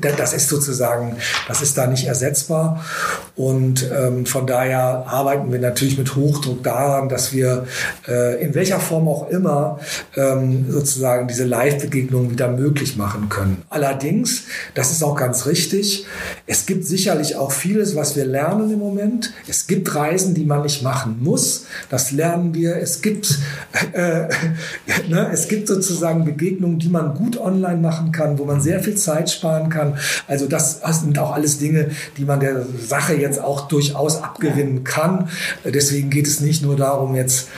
das 0.00 0.32
ist 0.32 0.48
sozusagen, 0.48 1.16
das 1.46 1.62
ist 1.62 1.78
da 1.78 1.86
nicht 1.86 2.06
ersetzbar. 2.06 2.84
Und 3.36 3.88
ähm, 3.96 4.26
von 4.26 4.46
daher 4.46 5.04
arbeiten 5.06 5.52
wir 5.52 5.60
natürlich 5.60 5.96
mit 5.96 6.16
Hochdruck 6.16 6.64
daran, 6.64 7.08
dass 7.08 7.32
wir 7.32 7.66
äh, 8.08 8.42
in 8.42 8.54
welcher 8.54 8.80
Form 8.80 9.06
auch 9.06 9.30
immer 9.30 9.78
ähm, 10.16 10.66
sozusagen 10.70 11.28
diese 11.28 11.44
Live-Begegnungen 11.44 12.32
wieder 12.32 12.48
möglich 12.48 12.96
machen 12.96 13.28
können. 13.28 13.62
Allerdings, 13.70 14.44
das 14.74 14.90
ist 14.90 15.04
auch 15.04 15.14
ganz 15.14 15.46
richtig, 15.46 16.06
es 16.46 16.66
gibt 16.66 16.84
sicherlich 16.84 17.36
auch 17.36 17.52
vieles, 17.52 17.94
was 17.94 18.16
wir 18.16 18.24
lernen 18.24 18.72
im 18.72 18.80
Moment. 18.80 19.32
Es 19.46 19.67
gibt 19.68 19.94
Reisen, 19.94 20.34
die 20.34 20.44
man 20.44 20.62
nicht 20.62 20.82
machen 20.82 21.18
muss. 21.20 21.66
Das 21.90 22.10
lernen 22.10 22.54
wir. 22.54 22.76
Es 22.76 23.02
gibt, 23.02 23.38
äh, 23.92 24.28
ne, 25.08 25.30
es 25.30 25.46
gibt 25.46 25.68
sozusagen 25.68 26.24
Begegnungen, 26.24 26.78
die 26.78 26.88
man 26.88 27.14
gut 27.14 27.38
online 27.38 27.76
machen 27.76 28.10
kann, 28.10 28.38
wo 28.38 28.44
man 28.46 28.60
sehr 28.60 28.80
viel 28.80 28.96
Zeit 28.96 29.30
sparen 29.30 29.68
kann. 29.68 29.98
Also 30.26 30.46
das 30.46 30.80
sind 31.00 31.18
auch 31.18 31.32
alles 31.32 31.58
Dinge, 31.58 31.90
die 32.16 32.24
man 32.24 32.40
der 32.40 32.64
Sache 32.80 33.14
jetzt 33.14 33.40
auch 33.40 33.68
durchaus 33.68 34.22
abgewinnen 34.22 34.84
kann. 34.84 35.28
Deswegen 35.64 36.08
geht 36.08 36.26
es 36.26 36.40
nicht 36.40 36.62
nur 36.62 36.76
darum, 36.76 37.14
jetzt 37.14 37.48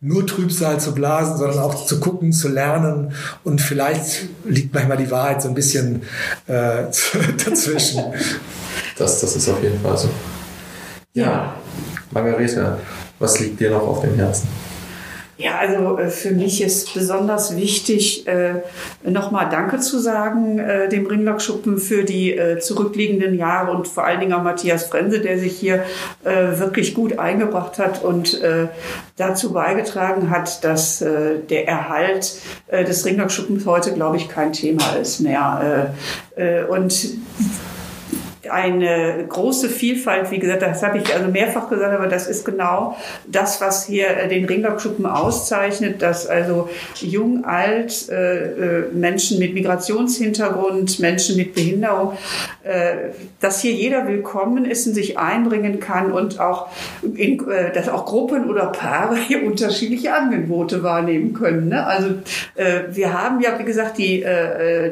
nur 0.00 0.26
Trübsal 0.26 0.80
zu 0.80 0.94
blasen, 0.94 1.36
sondern 1.36 1.58
auch 1.58 1.84
zu 1.84 2.00
gucken, 2.00 2.32
zu 2.32 2.48
lernen. 2.48 3.12
Und 3.44 3.60
vielleicht 3.60 4.28
liegt 4.44 4.72
manchmal 4.72 4.96
die 4.96 5.10
Wahrheit 5.10 5.42
so 5.42 5.48
ein 5.48 5.54
bisschen 5.54 6.02
äh, 6.46 6.84
dazwischen. 7.44 8.04
Das, 8.96 9.20
das 9.20 9.36
ist 9.36 9.48
auf 9.48 9.62
jeden 9.62 9.80
Fall 9.80 9.98
so. 9.98 10.08
Ja, 11.14 11.54
Margarete, 12.10 12.78
was 13.18 13.40
liegt 13.40 13.60
dir 13.60 13.70
noch 13.70 13.86
auf 13.86 14.00
dem 14.02 14.14
Herzen? 14.14 14.48
Ja, 15.38 15.58
also 15.58 15.96
äh, 15.98 16.08
für 16.10 16.32
mich 16.32 16.60
ist 16.60 16.92
besonders 16.94 17.56
wichtig, 17.56 18.26
äh, 18.26 18.54
nochmal 19.08 19.48
Danke 19.48 19.78
zu 19.78 20.00
sagen 20.00 20.58
äh, 20.58 20.88
dem 20.88 21.06
Ringlockschuppen 21.06 21.78
für 21.78 22.02
die 22.02 22.38
zurückliegenden 22.60 23.38
Jahre 23.38 23.70
und 23.70 23.86
vor 23.86 24.04
allen 24.04 24.18
Dingen 24.18 24.32
auch 24.32 24.42
Matthias 24.42 24.84
Frense, 24.84 25.20
der 25.20 25.38
sich 25.38 25.56
hier 25.56 25.84
wirklich 26.22 26.94
gut 26.94 27.18
eingebracht 27.18 27.78
hat 27.78 28.02
und 28.02 28.40
dazu 29.16 29.52
beigetragen 29.52 30.30
hat, 30.30 30.64
dass 30.64 30.98
der 30.98 31.68
Erhalt 31.68 32.34
des 32.70 33.04
Ringlockschuppens 33.04 33.66
heute, 33.66 33.92
glaube 33.92 34.16
ich, 34.16 34.28
kein 34.28 34.52
Thema 34.52 34.96
ist 35.00 35.20
mehr. 35.20 35.94
Und 36.70 37.10
eine 38.50 39.26
große 39.28 39.68
Vielfalt, 39.68 40.30
wie 40.30 40.38
gesagt, 40.38 40.62
das 40.62 40.82
habe 40.82 40.98
ich 40.98 41.14
also 41.14 41.28
mehrfach 41.28 41.68
gesagt, 41.68 41.92
aber 41.92 42.06
das 42.06 42.28
ist 42.28 42.44
genau 42.44 42.96
das, 43.26 43.60
was 43.60 43.86
hier 43.86 44.08
äh, 44.08 44.28
den 44.28 44.44
Ringlockschuppen 44.44 45.06
auszeichnet, 45.06 46.02
dass 46.02 46.26
also 46.26 46.68
jung, 46.96 47.44
alt, 47.44 48.08
äh, 48.08 48.44
äh, 48.44 48.84
Menschen 48.92 49.38
mit 49.38 49.54
Migrationshintergrund, 49.54 51.00
Menschen 51.00 51.36
mit 51.36 51.54
Behinderung, 51.54 52.12
äh, 52.62 53.12
dass 53.40 53.60
hier 53.60 53.72
jeder 53.72 54.06
willkommen 54.06 54.64
ist 54.64 54.86
und 54.86 54.94
sich 54.94 55.18
einbringen 55.18 55.80
kann 55.80 56.12
und 56.12 56.38
auch, 56.38 56.68
in, 57.02 57.48
äh, 57.48 57.72
dass 57.72 57.88
auch 57.88 58.06
Gruppen 58.06 58.48
oder 58.48 58.66
Paare 58.66 59.16
hier 59.28 59.44
unterschiedliche 59.44 60.14
Angebote 60.14 60.82
wahrnehmen 60.82 61.32
können. 61.32 61.68
Ne? 61.68 61.84
Also 61.84 62.10
äh, 62.54 62.82
wir 62.90 63.12
haben 63.12 63.40
ja, 63.40 63.58
wie 63.58 63.64
gesagt, 63.64 63.98
die, 63.98 64.24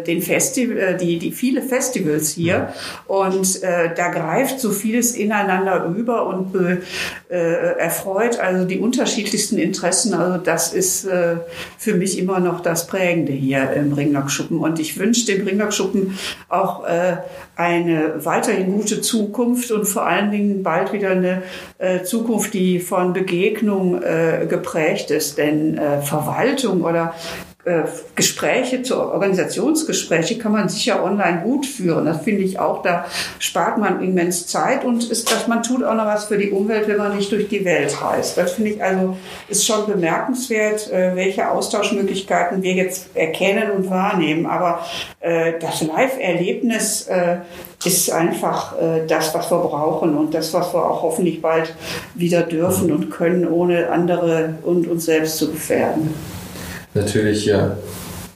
den 0.06 0.22
Festival, 0.22 0.96
die, 0.96 1.18
die 1.18 1.32
viele 1.32 1.62
Festivals 1.62 2.30
hier 2.30 2.72
und 3.06 3.36
und 3.37 3.62
äh, 3.62 3.94
da 3.94 4.09
greift 4.09 4.61
so 4.61 4.70
vieles 4.70 5.14
ineinander 5.14 5.85
über 5.96 6.27
und 6.27 6.55
äh, 6.57 6.79
erfreut 7.79 8.38
also 8.38 8.64
die 8.64 8.79
unterschiedlichsten 8.79 9.59
Interessen. 9.59 10.14
Also 10.14 10.38
das 10.38 10.72
ist 10.72 11.05
äh, 11.05 11.37
für 11.79 11.94
mich 11.94 12.18
immer 12.18 12.40
noch 12.40 12.61
das 12.61 12.87
Prägende 12.87 13.33
hier 13.33 13.70
im 13.72 13.92
Ringlockschuppen. 13.92 14.59
Und 14.59 14.79
ich 14.79 14.99
wünsche 14.99 15.27
dem 15.27 15.46
Ringlockschuppen 15.46 16.18
auch 16.49 16.85
äh, 16.85 17.16
eine 17.57 18.25
weiterhin 18.25 18.72
gute 18.72 19.01
Zukunft 19.01 19.70
und 19.70 19.87
vor 19.87 20.07
allen 20.07 20.31
Dingen 20.31 20.62
bald 20.62 20.92
wieder 20.92 21.11
eine 21.11 21.42
äh, 21.79 22.03
Zukunft, 22.03 22.55
die 22.55 22.81
von 22.81 23.12
Begegnung 23.12 24.03
äh, 24.03 24.46
geprägt 24.49 25.11
ist. 25.11 25.38
Denn 25.38 25.79
äh, 25.79 26.01
Verwaltung 26.03 26.83
oder 26.83 27.14
äh, 27.14 27.56
Gespräche, 28.14 28.83
zu 28.83 28.96
Organisationsgespräche 28.96 30.38
kann 30.38 30.52
man 30.52 30.68
sicher 30.68 31.02
online 31.02 31.40
gut 31.42 31.66
führen. 31.66 32.05
Das 32.05 32.22
finde 32.22 32.42
ich 32.42 32.61
auch, 32.61 32.81
da 32.83 33.07
spart 33.40 33.79
man 33.79 34.00
immens 34.05 34.46
Zeit 34.46 34.85
und 34.85 35.11
ist, 35.11 35.33
dass 35.33 35.48
man 35.48 35.64
tut 35.64 35.83
auch 35.83 35.94
noch 35.94 36.07
was 36.07 36.26
für 36.26 36.38
die 36.38 36.52
Umwelt, 36.52 36.87
wenn 36.87 36.98
man 36.98 37.16
nicht 37.16 37.33
durch 37.33 37.48
die 37.48 37.64
Welt 37.64 38.00
reist. 38.00 38.38
Das 38.38 38.52
finde 38.52 38.70
ich 38.70 38.85
also, 38.85 39.16
ist 39.48 39.66
schon 39.66 39.85
bemerkenswert, 39.85 40.92
äh, 40.92 41.16
welche 41.16 41.50
Austauschmöglichkeiten 41.50 42.62
wir 42.62 42.74
jetzt 42.74 43.16
erkennen 43.16 43.72
und 43.72 43.90
wahrnehmen. 43.90 44.46
Aber 44.46 44.87
äh, 45.18 45.55
das 45.61 45.83
Live-Erlebnis 45.83 47.09
ist 47.85 48.11
einfach 48.11 48.74
das, 49.07 49.35
was 49.35 49.50
wir 49.50 49.59
brauchen 49.59 50.16
und 50.16 50.35
das, 50.35 50.52
was 50.55 50.72
wir 50.72 50.85
auch 50.85 51.02
hoffentlich 51.02 51.42
bald 51.42 51.74
wieder 52.14 52.42
dürfen 52.42 52.92
und 52.92 53.11
können, 53.11 53.46
ohne 53.46 53.90
andere 53.90 54.55
und 54.62 54.88
uns 54.88 55.05
selbst 55.05 55.38
zu 55.38 55.50
gefährden 55.50 56.14
natürlich 56.96 57.46
ja, 57.46 57.76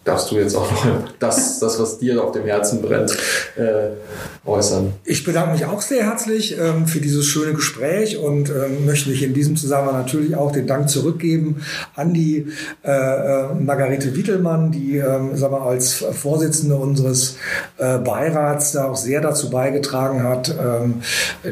darfst 0.05 0.31
du 0.31 0.37
jetzt 0.37 0.57
auch 0.57 0.71
noch 0.71 1.09
das, 1.19 1.59
das 1.59 1.79
was 1.79 1.99
dir 1.99 2.23
auf 2.23 2.33
dem 2.33 2.45
Herzen 2.45 2.81
brennt, 2.81 3.17
äh, 3.57 3.91
äußern. 4.47 4.95
Ich 5.05 5.25
bedanke 5.25 5.53
mich 5.53 5.67
auch 5.67 5.83
sehr 5.83 6.05
herzlich 6.05 6.59
ähm, 6.59 6.87
für 6.87 7.01
dieses 7.01 7.27
schöne 7.27 7.53
Gespräch 7.53 8.17
und 8.17 8.49
ähm, 8.49 8.87
möchte 8.87 9.11
mich 9.11 9.23
in 9.23 9.35
diesem 9.35 9.57
Zusammenhang 9.57 9.97
natürlich 9.97 10.35
auch 10.35 10.53
den 10.53 10.67
Dank 10.67 10.89
zurückgeben 10.89 11.63
an 11.95 12.15
die 12.15 12.47
äh, 12.83 12.91
äh 12.91 13.55
Margarete 13.55 14.17
Wittelmann, 14.17 14.73
die 14.73 14.97
ähm, 14.97 15.33
sag 15.35 15.51
mal, 15.51 15.69
als 15.69 16.05
Vorsitzende 16.13 16.77
unseres 16.77 17.37
äh, 17.77 17.99
Beirats 17.99 18.73
da 18.73 18.85
auch 18.85 18.97
sehr 18.97 19.21
dazu 19.21 19.51
beigetragen 19.51 20.23
hat, 20.23 20.55
ähm, 20.59 21.03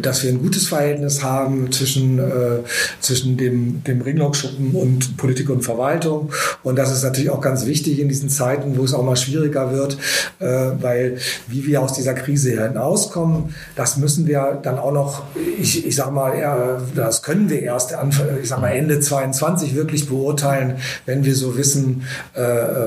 dass 0.00 0.22
wir 0.22 0.30
ein 0.30 0.40
gutes 0.40 0.68
Verhältnis 0.68 1.22
haben 1.22 1.70
zwischen, 1.70 2.18
äh, 2.18 2.62
zwischen 3.00 3.36
dem, 3.36 3.84
dem 3.84 4.00
Ringlockschuppen 4.00 4.74
und 4.74 5.16
Politik 5.18 5.50
und 5.50 5.62
Verwaltung. 5.62 6.32
Und 6.62 6.76
das 6.76 6.92
ist 6.92 7.02
natürlich 7.02 7.30
auch 7.30 7.42
ganz 7.42 7.66
wichtig 7.66 7.98
in 7.98 8.08
diesen 8.08 8.30
Zeiten, 8.38 8.78
wo 8.78 8.84
es 8.84 8.94
auch 8.94 9.02
mal 9.02 9.16
schwieriger 9.16 9.72
wird, 9.72 9.98
äh, 10.38 10.70
weil 10.80 11.18
wie 11.48 11.66
wir 11.66 11.82
aus 11.82 11.92
dieser 11.92 12.14
Krise 12.14 12.50
hinauskommen, 12.50 13.54
das 13.74 13.96
müssen 13.96 14.26
wir 14.26 14.60
dann 14.62 14.78
auch 14.78 14.92
noch, 14.92 15.22
ich, 15.60 15.84
ich 15.84 15.96
sag 15.96 16.12
mal, 16.12 16.34
eher, 16.34 16.80
das 16.94 17.22
können 17.22 17.50
wir 17.50 17.60
erst 17.62 17.94
ich 18.40 18.48
sag 18.48 18.60
mal 18.60 18.70
Ende 18.70 19.00
22 19.00 19.74
wirklich 19.74 20.08
beurteilen, 20.08 20.76
wenn 21.06 21.24
wir 21.24 21.34
so 21.34 21.56
wissen, 21.56 22.06
äh, 22.34 22.40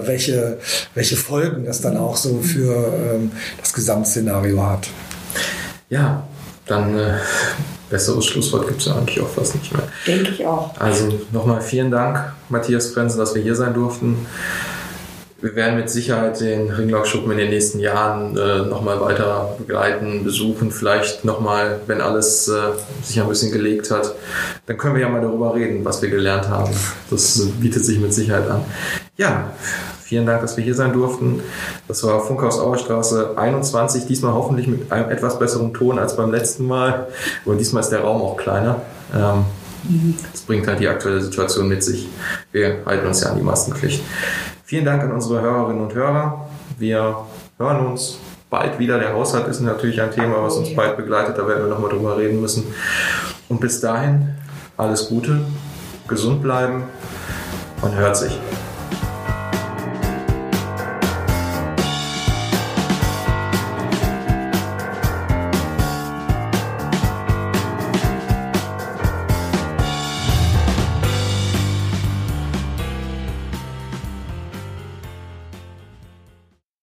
welche, 0.05 0.57
welche 0.95 1.17
Folgen 1.17 1.65
das 1.65 1.81
dann 1.81 1.97
auch 1.97 2.15
so 2.15 2.39
für 2.41 2.73
ähm, 2.73 3.31
das 3.59 3.73
Gesamtszenario 3.73 4.65
hat. 4.65 4.87
Ja, 5.89 6.23
dann 6.65 6.97
äh, 6.97 7.17
besseres 7.89 8.25
Schlusswort 8.25 8.67
gibt 8.67 8.81
es 8.81 8.87
ja 8.87 8.95
eigentlich 8.95 9.19
auch 9.21 9.29
fast 9.29 9.55
nicht 9.55 9.71
mehr. 9.73 9.83
Denke 10.07 10.31
ich 10.31 10.45
auch. 10.45 10.79
Also 10.79 11.19
nochmal 11.31 11.61
vielen 11.61 11.91
Dank, 11.91 12.33
Matthias 12.49 12.87
Frenzen, 12.87 13.19
dass 13.19 13.35
wir 13.35 13.43
hier 13.43 13.55
sein 13.55 13.73
durften. 13.73 14.25
Wir 15.41 15.55
werden 15.55 15.75
mit 15.75 15.89
Sicherheit 15.89 16.39
den 16.39 16.69
Ringlockschuppen 16.69 17.31
in 17.31 17.37
den 17.39 17.49
nächsten 17.49 17.79
Jahren 17.79 18.37
äh, 18.37 18.59
nochmal 18.59 19.01
weiter 19.01 19.55
begleiten, 19.57 20.23
besuchen, 20.23 20.71
vielleicht 20.71 21.25
nochmal, 21.25 21.79
wenn 21.87 21.99
alles 21.99 22.47
äh, 22.47 22.73
sich 23.01 23.19
ein 23.19 23.27
bisschen 23.27 23.51
gelegt 23.51 23.89
hat, 23.89 24.13
dann 24.67 24.77
können 24.77 24.93
wir 24.93 25.01
ja 25.01 25.09
mal 25.09 25.19
darüber 25.19 25.55
reden, 25.55 25.83
was 25.83 26.03
wir 26.03 26.09
gelernt 26.11 26.47
haben. 26.47 26.71
Das 27.09 27.43
bietet 27.59 27.83
sich 27.83 27.99
mit 27.99 28.13
Sicherheit 28.13 28.47
an. 28.51 28.61
Ja, 29.17 29.51
vielen 30.03 30.27
Dank, 30.27 30.41
dass 30.41 30.57
wir 30.57 30.63
hier 30.63 30.75
sein 30.75 30.93
durften. 30.93 31.41
Das 31.87 32.03
war 32.03 32.21
Funkhaus 32.21 32.59
Auerstraße 32.59 33.35
21, 33.35 34.05
diesmal 34.05 34.33
hoffentlich 34.33 34.67
mit 34.67 34.91
einem 34.91 35.09
etwas 35.09 35.39
besseren 35.39 35.73
Ton 35.73 35.97
als 35.97 36.15
beim 36.15 36.29
letzten 36.29 36.67
Mal. 36.67 37.07
Und 37.45 37.57
diesmal 37.57 37.81
ist 37.81 37.89
der 37.89 38.01
Raum 38.01 38.21
auch 38.21 38.37
kleiner. 38.37 38.83
Ähm, 39.15 39.45
das 40.31 40.41
bringt 40.41 40.67
halt 40.67 40.79
die 40.79 40.87
aktuelle 40.87 41.21
Situation 41.21 41.67
mit 41.67 41.83
sich. 41.83 42.07
Wir 42.51 42.77
halten 42.85 43.07
uns 43.07 43.21
ja 43.21 43.29
an 43.29 43.37
die 43.37 43.43
Maskenpflicht. 43.43 44.03
Vielen 44.63 44.85
Dank 44.85 45.03
an 45.03 45.11
unsere 45.11 45.41
Hörerinnen 45.41 45.81
und 45.81 45.93
Hörer. 45.93 46.47
Wir 46.77 47.15
hören 47.57 47.87
uns 47.87 48.19
bald 48.49 48.79
wieder. 48.79 48.99
Der 48.99 49.13
Haushalt 49.13 49.47
ist 49.47 49.61
natürlich 49.61 50.01
ein 50.01 50.11
Thema, 50.11 50.43
was 50.43 50.57
uns 50.57 50.75
bald 50.75 50.97
begleitet. 50.97 51.37
Da 51.37 51.47
werden 51.47 51.63
wir 51.63 51.69
nochmal 51.69 51.89
drüber 51.89 52.17
reden 52.17 52.39
müssen. 52.41 52.63
Und 53.49 53.59
bis 53.59 53.81
dahin 53.81 54.35
alles 54.77 55.09
Gute, 55.09 55.41
gesund 56.07 56.41
bleiben 56.41 56.83
und 57.81 57.95
hört 57.95 58.17
sich. 58.17 58.39